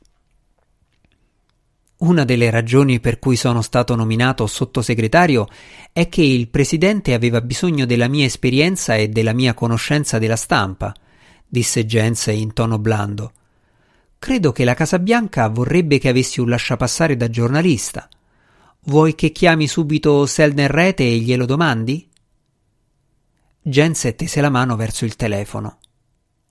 Una 2.01 2.25
delle 2.27 2.51
ragioni 2.51 3.01
per 3.01 3.19
cui 3.19 3.35
sono 3.37 3.63
stato 3.63 3.95
nominato 3.95 4.47
sottosegretario 4.47 5.49
è 5.91 6.11
che 6.11 6.21
il 6.21 6.49
presidente 6.49 7.15
aveva 7.15 7.41
bisogno 7.41 7.87
della 7.87 8.09
mia 8.09 8.27
esperienza 8.27 8.95
e 8.95 9.09
della 9.09 9.33
mia 9.33 9.55
conoscenza 9.55 10.19
della 10.19 10.37
stampa, 10.37 10.95
disse 11.49 11.87
Jens 11.87 12.27
in 12.27 12.53
tono 12.53 12.79
blando. 12.79 13.33
Credo 14.19 14.53
che 14.53 14.65
la 14.65 14.75
Casa 14.75 14.99
Bianca 14.99 15.49
vorrebbe 15.49 15.97
che 15.97 16.11
avessi 16.11 16.41
un 16.41 16.51
lasciapassare 16.51 17.17
da 17.17 17.31
giornalista. 17.31 18.07
Vuoi 18.81 19.15
che 19.15 19.33
chiami 19.33 19.67
subito 19.67 20.27
Selner 20.27 20.71
Rete 20.71 21.05
e 21.05 21.17
glielo 21.21 21.47
domandi? 21.47 22.07
Jens 23.63 24.15
tese 24.17 24.41
la 24.41 24.49
mano 24.49 24.75
verso 24.75 25.05
il 25.05 25.17
telefono. 25.17 25.81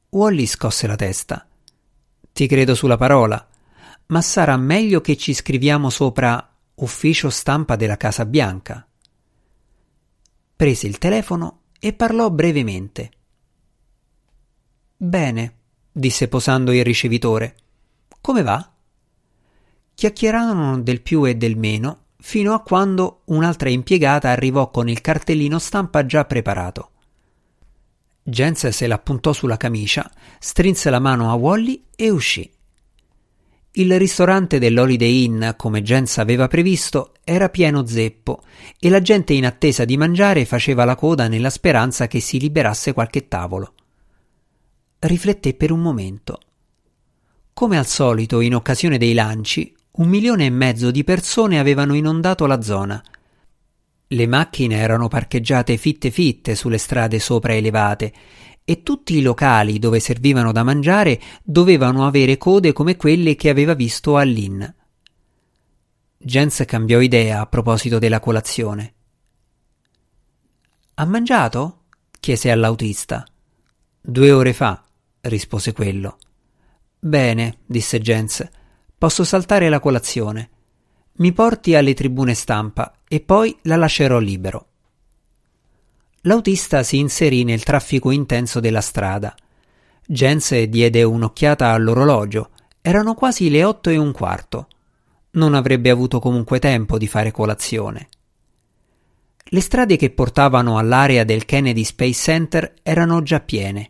Wally 0.09 0.45
scosse 0.45 0.85
la 0.85 0.95
testa. 0.95 1.47
Ti 2.31 2.45
credo 2.45 2.75
sulla 2.75 2.97
parola, 2.97 3.47
ma 4.07 4.21
sarà 4.21 4.55
meglio 4.57 5.01
che 5.01 5.17
ci 5.17 5.33
scriviamo 5.33 5.89
sopra 5.89 6.55
ufficio 6.75 7.31
stampa 7.31 7.75
della 7.75 7.97
Casa 7.97 8.27
Bianca. 8.27 8.87
Prese 10.55 10.85
il 10.85 10.99
telefono 10.99 11.61
e 11.79 11.93
parlò 11.93 12.29
brevemente. 12.29 13.11
Bene, 14.95 15.53
disse 15.91 16.27
posando 16.27 16.71
il 16.71 16.83
ricevitore. 16.83 17.55
Come 18.21 18.43
va? 18.43 18.71
Chiacchierarono 19.95 20.79
del 20.79 21.01
più 21.01 21.25
e 21.25 21.35
del 21.35 21.57
meno 21.57 22.03
fino 22.17 22.53
a 22.53 22.61
quando 22.61 23.21
un'altra 23.25 23.69
impiegata 23.69 24.29
arrivò 24.29 24.69
con 24.69 24.87
il 24.87 25.01
cartellino 25.01 25.57
stampa 25.57 26.05
già 26.05 26.23
preparato. 26.25 26.91
Jens 28.29 28.67
se 28.69 28.87
l'appuntò 28.87 29.33
sulla 29.33 29.57
camicia, 29.57 30.09
strinse 30.39 30.89
la 30.89 30.99
mano 30.99 31.29
a 31.29 31.33
Wally 31.33 31.83
e 31.95 32.09
uscì. 32.09 32.49
Il 33.71 33.97
ristorante 33.99 34.57
dell'Holiday 34.57 35.23
Inn, 35.25 35.49
come 35.55 35.83
Jens 35.83 36.17
aveva 36.17 36.47
previsto, 36.47 37.13
era 37.23 37.49
pieno 37.49 37.85
zeppo 37.85 38.41
e 38.79 38.89
la 38.89 39.01
gente 39.01 39.33
in 39.33 39.45
attesa 39.45 39.85
di 39.85 39.95
mangiare 39.95 40.45
faceva 40.45 40.85
la 40.85 40.95
coda 40.95 41.27
nella 41.27 41.49
speranza 41.49 42.07
che 42.07 42.19
si 42.19 42.39
liberasse 42.39 42.93
qualche 42.93 43.27
tavolo. 43.27 43.73
Rifletté 44.99 45.53
per 45.53 45.71
un 45.71 45.81
momento. 45.81 46.39
Come 47.53 47.77
al 47.77 47.85
solito, 47.85 48.41
in 48.41 48.55
occasione 48.55 48.97
dei 48.97 49.13
lanci, 49.13 49.75
un 49.91 50.07
milione 50.07 50.45
e 50.45 50.49
mezzo 50.49 50.91
di 50.91 51.03
persone 51.03 51.59
avevano 51.59 51.93
inondato 51.93 52.45
la 52.45 52.61
zona– 52.61 53.03
le 54.11 54.25
macchine 54.25 54.77
erano 54.77 55.07
parcheggiate 55.07 55.77
fitte 55.77 56.09
fitte 56.09 56.55
sulle 56.55 56.79
strade 56.79 57.19
sopraelevate 57.19 58.13
e 58.63 58.81
tutti 58.81 59.15
i 59.15 59.21
locali 59.21 59.77
dove 59.77 59.99
servivano 59.99 60.51
da 60.51 60.63
mangiare 60.63 61.19
dovevano 61.43 62.07
avere 62.07 62.37
code 62.37 62.73
come 62.73 62.95
quelle 62.95 63.35
che 63.35 63.49
aveva 63.49 63.73
visto 63.73 64.17
all'Inn. 64.17 64.63
Jens 66.17 66.63
cambiò 66.65 66.99
idea 66.99 67.41
a 67.41 67.45
proposito 67.45 67.99
della 67.99 68.19
colazione. 68.19 68.93
Ha 70.95 71.05
mangiato? 71.05 71.83
chiese 72.19 72.51
all'autista. 72.51 73.23
Due 74.01 74.31
ore 74.31 74.53
fa, 74.53 74.83
rispose 75.21 75.71
quello. 75.71 76.17
Bene, 76.99 77.59
disse 77.65 77.99
Jens, 77.99 78.47
posso 78.97 79.23
saltare 79.23 79.69
la 79.69 79.79
colazione. 79.79 80.49
Mi 81.13 81.31
porti 81.31 81.75
alle 81.75 81.93
tribune 81.93 82.33
stampa 82.33 82.98
e 83.09 83.19
poi 83.19 83.57
la 83.63 83.75
lascerò 83.75 84.19
libero. 84.19 84.67
L'autista 86.21 86.83
si 86.83 86.99
inserì 86.99 87.43
nel 87.43 87.63
traffico 87.63 88.11
intenso 88.11 88.59
della 88.59 88.81
strada. 88.81 89.35
Jens 90.05 90.63
diede 90.63 91.03
un'occhiata 91.03 91.71
all'orologio. 91.71 92.51
Erano 92.81 93.15
quasi 93.15 93.49
le 93.49 93.63
otto 93.63 93.89
e 93.89 93.97
un 93.97 94.11
quarto. 94.11 94.67
Non 95.31 95.55
avrebbe 95.55 95.89
avuto 95.89 96.19
comunque 96.19 96.59
tempo 96.59 96.97
di 96.97 97.07
fare 97.07 97.31
colazione. 97.31 98.09
Le 99.43 99.61
strade 99.61 99.97
che 99.97 100.11
portavano 100.11 100.77
all'area 100.77 101.23
del 101.23 101.45
Kennedy 101.45 101.83
Space 101.83 102.21
Center 102.21 102.75
erano 102.83 103.23
già 103.23 103.39
piene. 103.39 103.89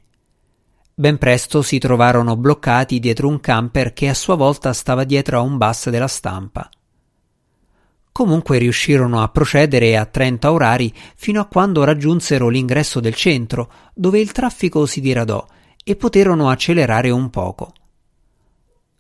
Ben 0.94 1.18
presto 1.18 1.62
si 1.62 1.78
trovarono 1.78 2.38
bloccati 2.38 3.00
dietro 3.00 3.28
un 3.28 3.42
camper 3.42 3.92
che 3.92 4.08
a 4.08 4.14
sua 4.14 4.36
volta 4.36 4.72
stava 4.72 5.04
dietro 5.04 5.40
a 5.40 5.42
un 5.42 5.58
bus 5.58 5.90
della 5.90 6.08
stampa. 6.08 6.70
Comunque 8.12 8.58
riuscirono 8.58 9.22
a 9.22 9.30
procedere 9.30 9.96
a 9.96 10.06
30 10.06 10.52
orari 10.52 10.94
fino 11.16 11.40
a 11.40 11.46
quando 11.46 11.84
raggiunsero 11.84 12.50
l'ingresso 12.50 13.00
del 13.00 13.16
centro, 13.16 13.72
dove 13.94 14.20
il 14.20 14.32
traffico 14.32 14.86
si 14.86 15.00
diradò 15.00 15.46
e 15.84 15.96
poterono 15.96 16.50
accelerare 16.50 17.10
un 17.10 17.30
poco. 17.30 17.74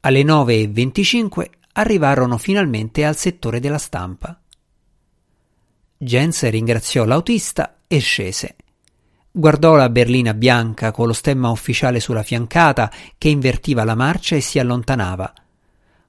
Alle 0.02 0.22
9.25 0.24 1.50
arrivarono 1.74 2.38
finalmente 2.38 3.06
al 3.06 3.16
settore 3.18 3.60
della 3.60 3.78
stampa. 3.78 4.40
Jens 5.98 6.50
ringraziò 6.50 7.04
l'autista 7.04 7.80
e 7.88 8.00
scese. 8.00 8.56
Guardò 9.32 9.76
la 9.76 9.90
berlina 9.90 10.34
bianca 10.34 10.92
con 10.92 11.08
lo 11.08 11.14
stemma 11.14 11.50
ufficiale 11.50 12.00
sulla 12.00 12.24
fiancata 12.24 12.92
che 13.18 13.30
invertiva 13.30 13.84
la 13.84 13.96
marcia 13.96 14.36
e 14.36 14.42
si 14.42 14.60
allontanava. 14.60 15.34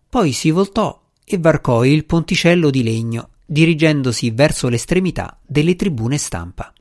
Poi 0.08 0.32
si 0.32 0.50
voltò 0.50 0.99
e 1.32 1.38
varcò 1.38 1.84
il 1.84 2.06
ponticello 2.06 2.70
di 2.70 2.82
legno, 2.82 3.30
dirigendosi 3.46 4.32
verso 4.32 4.68
l'estremità 4.68 5.38
delle 5.46 5.76
tribune 5.76 6.18
stampa. 6.18 6.72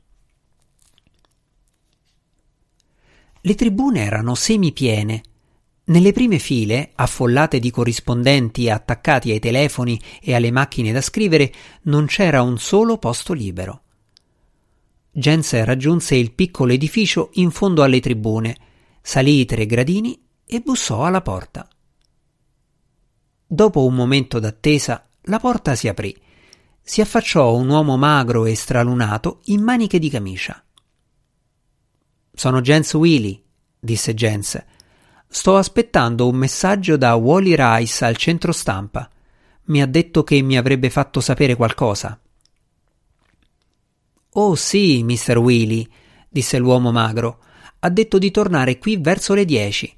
Le 3.42 3.54
tribune 3.54 4.04
erano 4.04 4.34
semipiene. 4.34 5.22
Nelle 5.84 6.10
prime 6.10 6.40
file, 6.40 6.90
affollate 6.96 7.60
di 7.60 7.70
corrispondenti 7.70 8.68
attaccati 8.68 9.30
ai 9.30 9.38
telefoni 9.38 10.00
e 10.20 10.34
alle 10.34 10.50
macchine 10.50 10.90
da 10.90 11.00
scrivere, 11.00 11.52
non 11.82 12.06
c'era 12.06 12.42
un 12.42 12.58
solo 12.58 12.98
posto 12.98 13.32
libero. 13.32 13.82
Jens 15.12 15.62
raggiunse 15.62 16.16
il 16.16 16.32
piccolo 16.32 16.72
edificio 16.72 17.30
in 17.34 17.52
fondo 17.52 17.84
alle 17.84 18.00
tribune, 18.00 18.56
salì 19.00 19.38
i 19.38 19.44
tre 19.44 19.64
gradini 19.64 20.20
e 20.44 20.60
bussò 20.60 21.04
alla 21.04 21.22
porta. 21.22 21.68
Dopo 23.52 23.84
un 23.84 23.96
momento 23.96 24.38
d'attesa, 24.38 25.08
la 25.22 25.40
porta 25.40 25.74
si 25.74 25.88
aprì. 25.88 26.16
Si 26.80 27.00
affacciò 27.00 27.52
un 27.56 27.68
uomo 27.68 27.96
magro 27.96 28.46
e 28.46 28.54
stralunato 28.54 29.40
in 29.46 29.60
maniche 29.60 29.98
di 29.98 30.08
camicia. 30.08 30.62
Sono 32.32 32.60
Jens 32.60 32.94
Willy, 32.94 33.42
disse 33.76 34.14
Jens. 34.14 34.64
Sto 35.26 35.56
aspettando 35.56 36.28
un 36.28 36.36
messaggio 36.36 36.96
da 36.96 37.16
Wally 37.16 37.56
Rice 37.56 38.04
al 38.04 38.16
centro 38.16 38.52
stampa. 38.52 39.10
Mi 39.64 39.82
ha 39.82 39.86
detto 39.86 40.22
che 40.22 40.40
mi 40.42 40.56
avrebbe 40.56 40.88
fatto 40.88 41.20
sapere 41.20 41.56
qualcosa. 41.56 42.20
Oh 44.34 44.54
sì, 44.54 45.02
mister 45.02 45.38
Willy, 45.38 45.84
disse 46.28 46.56
l'uomo 46.56 46.92
magro. 46.92 47.40
Ha 47.80 47.88
detto 47.90 48.18
di 48.18 48.30
tornare 48.30 48.78
qui 48.78 48.96
verso 48.96 49.34
le 49.34 49.44
dieci. 49.44 49.92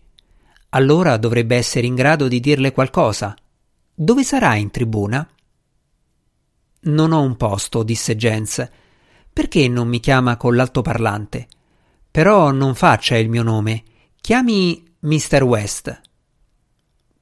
Allora 0.71 1.19
dovrebbe 1.19 1.55
essere 1.57 1.87
in 1.87 1.95
grado 1.95 2.29
di 2.29 2.41
dirle 2.41 2.73
qualcosa. 2.73 3.37
Dove 3.95 4.25
sarà 4.25 4.55
in 4.55 4.71
tribuna? 4.71 5.29
Non 6.85 7.13
ho 7.13 7.21
un 7.21 7.37
posto, 7.37 7.83
disse 7.83 8.17
Jens. 8.17 8.69
Perché 9.33 9.69
non 9.69 9.89
mi 9.89 10.01
chiama 10.01 10.37
con 10.37 10.57
l'altoparlante? 10.57 11.47
Però 12.11 12.51
non 12.51 12.75
faccia 12.75 13.17
il 13.17 13.29
mio 13.29 13.43
nome. 13.43 13.85
Chiami 14.21 14.83
Mr. 15.01 15.43
West. 15.43 16.01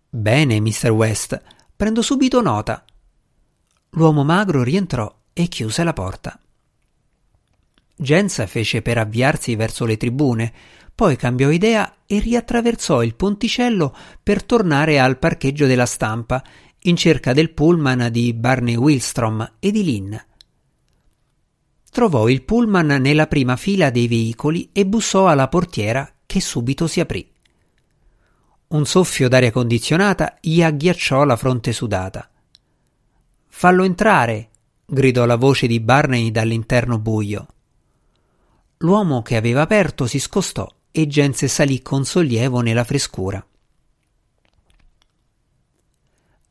Bene, 0.09 0.61
Mr. 0.61 0.90
West. 0.90 1.42
Prendo 1.76 2.02
subito 2.02 2.40
nota. 2.40 2.85
L'uomo 3.90 4.24
magro 4.24 4.62
rientrò 4.62 5.12
e 5.33 5.48
chiuse 5.48 5.83
la 5.85 5.92
porta. 5.92 6.38
Jens 7.96 8.46
fece 8.46 8.80
per 8.80 8.98
avviarsi 8.98 9.56
verso 9.56 9.85
le 9.85 9.96
tribune, 9.96 10.52
poi 11.00 11.16
cambiò 11.16 11.48
idea 11.48 11.94
e 12.04 12.18
riattraversò 12.18 13.02
il 13.02 13.14
ponticello 13.14 13.96
per 14.22 14.44
tornare 14.44 15.00
al 15.00 15.18
parcheggio 15.18 15.64
della 15.64 15.86
stampa 15.86 16.44
in 16.80 16.94
cerca 16.94 17.32
del 17.32 17.54
pullman 17.54 18.10
di 18.10 18.34
Barney 18.34 18.76
Wilstrom 18.76 19.54
e 19.60 19.70
di 19.70 19.82
Lynn. 19.82 20.14
Trovò 21.90 22.28
il 22.28 22.42
pullman 22.42 23.00
nella 23.00 23.28
prima 23.28 23.56
fila 23.56 23.88
dei 23.88 24.08
veicoli 24.08 24.68
e 24.74 24.84
bussò 24.84 25.26
alla 25.26 25.48
portiera 25.48 26.06
che 26.26 26.38
subito 26.42 26.86
si 26.86 27.00
aprì. 27.00 27.26
Un 28.68 28.84
soffio 28.84 29.30
d'aria 29.30 29.52
condizionata 29.52 30.36
gli 30.38 30.62
agghiacciò 30.62 31.24
la 31.24 31.36
fronte 31.36 31.72
sudata. 31.72 32.28
Fallo 33.46 33.84
entrare! 33.84 34.50
gridò 34.84 35.24
la 35.24 35.36
voce 35.36 35.66
di 35.66 35.80
Barney 35.80 36.30
dall'interno 36.30 36.98
buio. 36.98 37.46
L'uomo 38.80 39.22
che 39.22 39.36
aveva 39.36 39.62
aperto 39.62 40.06
si 40.06 40.18
scostò 40.18 40.70
e 40.92 41.07
Jens 41.07 41.44
salì 41.46 41.83
con 41.83 42.05
sollievo 42.05 42.61
nella 42.61 42.85
frescura. 42.85 43.44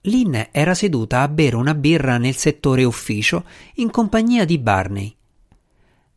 Lynn 0.04 0.36
era 0.52 0.74
seduta 0.74 1.22
a 1.22 1.28
bere 1.28 1.58
una 1.58 1.74
birra 1.76 2.18
nel 2.18 2.36
settore 2.36 2.86
ufficio 2.86 3.44
in 3.76 3.92
compagnia 3.92 4.46
di 4.46 4.58
Barney. 4.58 5.14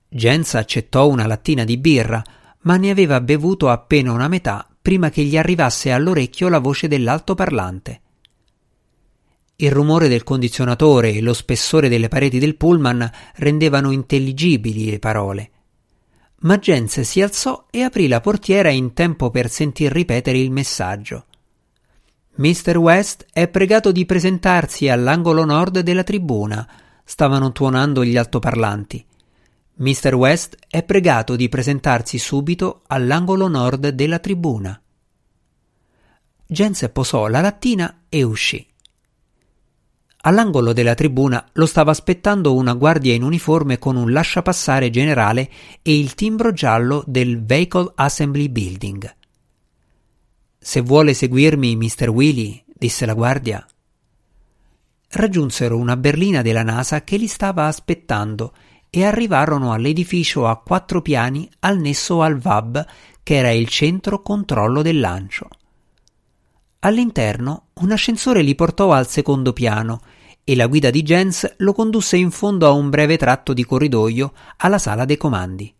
Jens 0.09 0.55
accettò 0.55 1.09
una 1.09 1.27
lattina 1.27 1.65
di 1.65 1.79
birra, 1.79 2.23
ma 2.61 2.77
ne 2.77 2.91
aveva 2.91 3.21
bevuto 3.21 3.69
appena 3.71 4.13
una 4.13 4.29
metà 4.29 4.69
prima 4.81 5.11
che 5.11 5.25
gli 5.25 5.37
arrivasse 5.37 5.91
all'orecchio 5.91 6.49
la 6.49 6.59
voce 6.61 6.87
dell'altoparlante. 6.87 8.01
Il 9.57 9.71
rumore 9.73 10.09
del 10.09 10.23
condizionatore 10.23 11.13
e 11.13 11.21
lo 11.21 11.33
spessore 11.33 11.89
delle 11.89 12.09
pareti 12.09 12.39
del 12.39 12.57
pullman 12.57 13.11
rendevano 13.37 13.91
intelligibili 13.91 14.91
le 14.91 14.99
parole 14.99 15.52
ma 16.43 16.59
Jens 16.59 17.01
si 17.01 17.21
alzò 17.21 17.67
e 17.71 17.83
aprì 17.83 18.09
la 18.09 18.21
portiera 18.21 18.71
in 18.71 18.93
tempo 18.93 19.31
per 19.31 19.51
sentir 19.51 19.93
ripetere 19.93 20.39
il 20.39 20.51
messaggio. 20.51 21.27
Mr. 22.35 22.77
West 22.79 23.27
è 23.33 23.49
pregato 23.49 23.93
di 23.93 24.07
presentarsi 24.07 24.89
all'angolo 24.89 25.45
nord 25.45 25.81
della 25.81 26.03
tribuna, 26.03 26.67
stavano 27.05 27.53
tuonando 27.53 28.05
gli 28.05 28.17
altoparlanti. 28.17 29.05
Mr. 29.75 30.15
West 30.15 30.57
è 30.69 30.83
pregato 30.83 31.37
di 31.37 31.49
presentarsi 31.49 32.19
subito 32.19 32.83
all'angolo 32.87 33.49
nord 33.49 33.89
della 33.91 34.19
tribuna. 34.19 34.81
Jens 36.47 36.89
posò 36.93 37.29
la 37.29 37.41
lattina 37.41 38.05
e 38.09 38.23
uscì. 38.23 38.72
All'angolo 40.25 40.73
della 40.73 40.95
tribuna 40.95 41.45
lo 41.55 41.67
stava 41.67 41.91
aspettando 41.91 42.55
una 42.55 42.75
guardia 42.75 43.13
in 43.13 43.25
uniforme 43.25 43.79
con 43.79 43.97
un 43.97 44.13
lasciapassare 44.13 44.89
generale 44.89 45.51
e 45.83 45.99
il 45.99 46.15
timbro 46.15 46.53
giallo 46.53 47.03
del 47.07 47.45
Vehicle 47.45 47.91
Assembly 47.97 48.49
Building. 48.49 49.17
Se 50.59 50.81
vuole 50.81 51.13
seguirmi, 51.13 51.75
Mr. 51.75 52.09
Willy, 52.11 52.63
disse 52.67 53.05
la 53.05 53.15
guardia. 53.15 53.67
Raggiunsero 55.09 55.77
una 55.77 55.97
berlina 55.97 56.41
della 56.41 56.63
NASA 56.63 57.03
che 57.03 57.17
li 57.17 57.27
stava 57.27 57.67
aspettando 57.67 58.55
e 58.91 59.05
arrivarono 59.05 59.73
all'edificio 59.73 60.47
a 60.47 60.57
quattro 60.61 61.03
piani 61.03 61.51
annesso 61.61 62.23
al 62.23 62.39
VAB, 62.39 62.87
che 63.25 63.35
era 63.35 63.51
il 63.51 63.67
centro 63.67 64.23
controllo 64.23 64.83
del 64.83 65.01
lancio. 65.01 65.49
All'interno 66.85 67.67
un 67.75 67.93
ascensore 67.93 68.43
li 68.43 68.57
portò 68.57 68.93
al 68.93 69.07
secondo 69.07 69.53
piano 69.53 70.01
e 70.43 70.57
la 70.57 70.67
guida 70.67 70.91
di 70.91 71.03
Jens 71.03 71.55
lo 71.59 71.73
condusse 71.73 72.17
in 72.17 72.33
fondo 72.33 72.67
a 72.67 72.73
un 72.73 72.91
breve 72.91 73.17
tratto 73.17 73.53
di 73.53 73.65
corridoio 73.65 74.33
alla 74.57 74.79
sala 74.79 75.05
dei 75.05 75.17
comandi. 75.17 75.73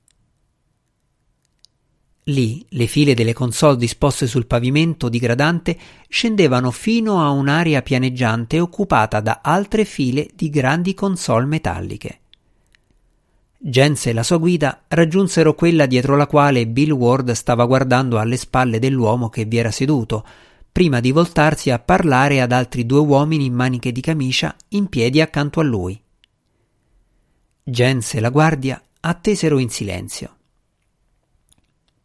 Lì 2.27 2.65
le 2.69 2.87
file 2.87 3.15
delle 3.15 3.33
console 3.33 3.77
disposte 3.79 4.29
sul 4.29 4.47
pavimento 4.47 5.09
digradante 5.09 5.77
scendevano 6.09 6.71
fino 6.71 7.21
a 7.21 7.31
un'area 7.31 7.83
pianeggiante 7.83 8.61
occupata 8.61 9.19
da 9.19 9.41
altre 9.43 9.85
file 9.85 10.29
di 10.37 10.51
grandi 10.51 10.95
console 10.95 11.47
metalliche. 11.47 12.21
Jens 13.59 14.07
e 14.07 14.13
la 14.13 14.23
sua 14.23 14.37
guida 14.37 14.85
raggiunsero 14.87 15.55
quella 15.55 15.87
dietro 15.87 16.17
la 16.17 16.29
quale 16.29 16.65
Bill 16.69 16.93
Ward 16.93 17.33
stava 17.33 17.67
guardando 17.67 18.21
alle 18.21 18.37
spalle 18.37 18.79
dell'uomo 18.79 19.29
che 19.29 19.45
vi 19.45 19.57
era 19.57 19.73
seduto, 19.73 20.25
prima 20.73 21.01
di 21.01 21.13
voltarsi 21.13 21.71
a 21.71 21.79
parlare 21.79 22.41
ad 22.41 22.51
altri 22.51 22.87
due 22.87 23.01
uomini 23.01 23.45
in 23.45 23.53
maniche 23.53 23.93
di 23.93 24.01
camicia 24.01 24.57
in 24.69 24.89
piedi 24.89 25.21
accanto 25.21 25.61
a 25.61 25.63
lui. 25.63 26.03
Jens 27.63 28.15
e 28.15 28.21
la 28.21 28.31
guardia 28.31 28.83
attesero 29.01 29.59
in 29.59 29.69
silenzio. 29.69 30.37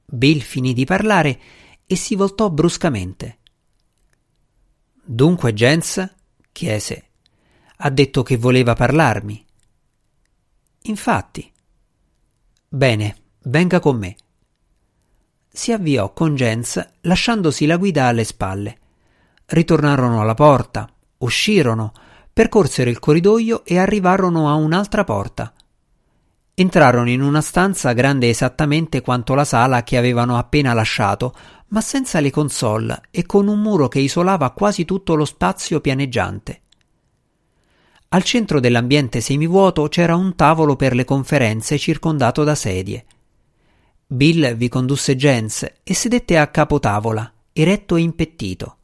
Bill 0.05 0.39
finì 0.41 0.73
di 0.73 0.83
parlare 0.83 1.39
e 1.87 1.95
si 1.95 2.15
voltò 2.15 2.49
bruscamente. 2.49 3.37
Dunque 5.01 5.53
Jens? 5.53 6.15
chiese. 6.51 7.05
Ha 7.77 7.89
detto 7.89 8.21
che 8.21 8.35
voleva 8.35 8.73
parlarmi. 8.73 9.45
Infatti. 10.83 11.51
Bene, 12.67 13.15
venga 13.43 13.79
con 13.79 13.97
me 13.97 14.15
si 15.57 15.71
avviò 15.71 16.13
con 16.13 16.35
Jens 16.35 16.87
lasciandosi 17.01 17.65
la 17.65 17.77
guida 17.77 18.05
alle 18.05 18.23
spalle. 18.23 18.77
Ritornarono 19.47 20.21
alla 20.21 20.35
porta, 20.35 20.87
uscirono, 21.17 21.93
percorsero 22.31 22.91
il 22.91 22.99
corridoio 22.99 23.65
e 23.65 23.79
arrivarono 23.79 24.49
a 24.49 24.53
un'altra 24.53 25.03
porta. 25.03 25.51
Entrarono 26.53 27.09
in 27.09 27.21
una 27.21 27.41
stanza 27.41 27.93
grande 27.93 28.29
esattamente 28.29 29.01
quanto 29.01 29.33
la 29.33 29.45
sala 29.45 29.83
che 29.83 29.97
avevano 29.97 30.37
appena 30.37 30.73
lasciato, 30.73 31.33
ma 31.69 31.81
senza 31.81 32.19
le 32.19 32.29
console 32.29 33.01
e 33.09 33.25
con 33.25 33.47
un 33.47 33.59
muro 33.59 33.87
che 33.87 33.99
isolava 33.99 34.51
quasi 34.51 34.85
tutto 34.85 35.15
lo 35.15 35.25
spazio 35.25 35.81
pianeggiante. 35.81 36.61
Al 38.09 38.23
centro 38.23 38.59
dell'ambiente 38.59 39.21
semivuoto 39.21 39.87
c'era 39.87 40.15
un 40.15 40.35
tavolo 40.35 40.75
per 40.75 40.93
le 40.93 41.03
conferenze 41.03 41.79
circondato 41.79 42.43
da 42.43 42.53
sedie. 42.53 43.05
Bill 44.09 44.55
vi 44.55 44.69
condusse 44.69 45.17
Jens 45.17 45.69
e 45.83 45.93
sedette 45.93 46.37
a 46.37 46.47
capo 46.47 46.79
tavola, 46.79 47.29
eretto 47.51 47.97
e 47.97 48.01
impettito. 48.01 48.77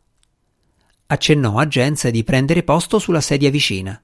Accennò 1.06 1.58
a 1.60 1.66
Jens 1.66 2.10
di 2.10 2.26
prendere 2.26 2.64
posto 2.64 3.00
sulla 3.00 3.22
sedia 3.22 3.50
vicina. 3.50 4.02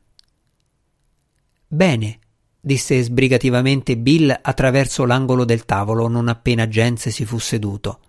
Bene, 1.68 2.20
disse 2.58 3.04
sbrigativamente 3.04 3.98
Bill 3.98 4.34
attraverso 4.42 5.06
l'angolo 5.06 5.44
del 5.44 5.66
tavolo 5.66 6.08
non 6.08 6.30
appena 6.30 6.68
Jens 6.68 7.10
si 7.10 7.26
fu 7.26 7.38
seduto. 7.38 8.00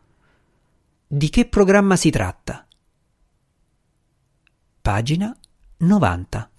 Di 1.05 1.31
che 1.31 1.47
programma 1.47 1.97
si 1.97 2.11
tratta? 2.11 2.65
Pagina 4.81 5.37
90 5.79 6.51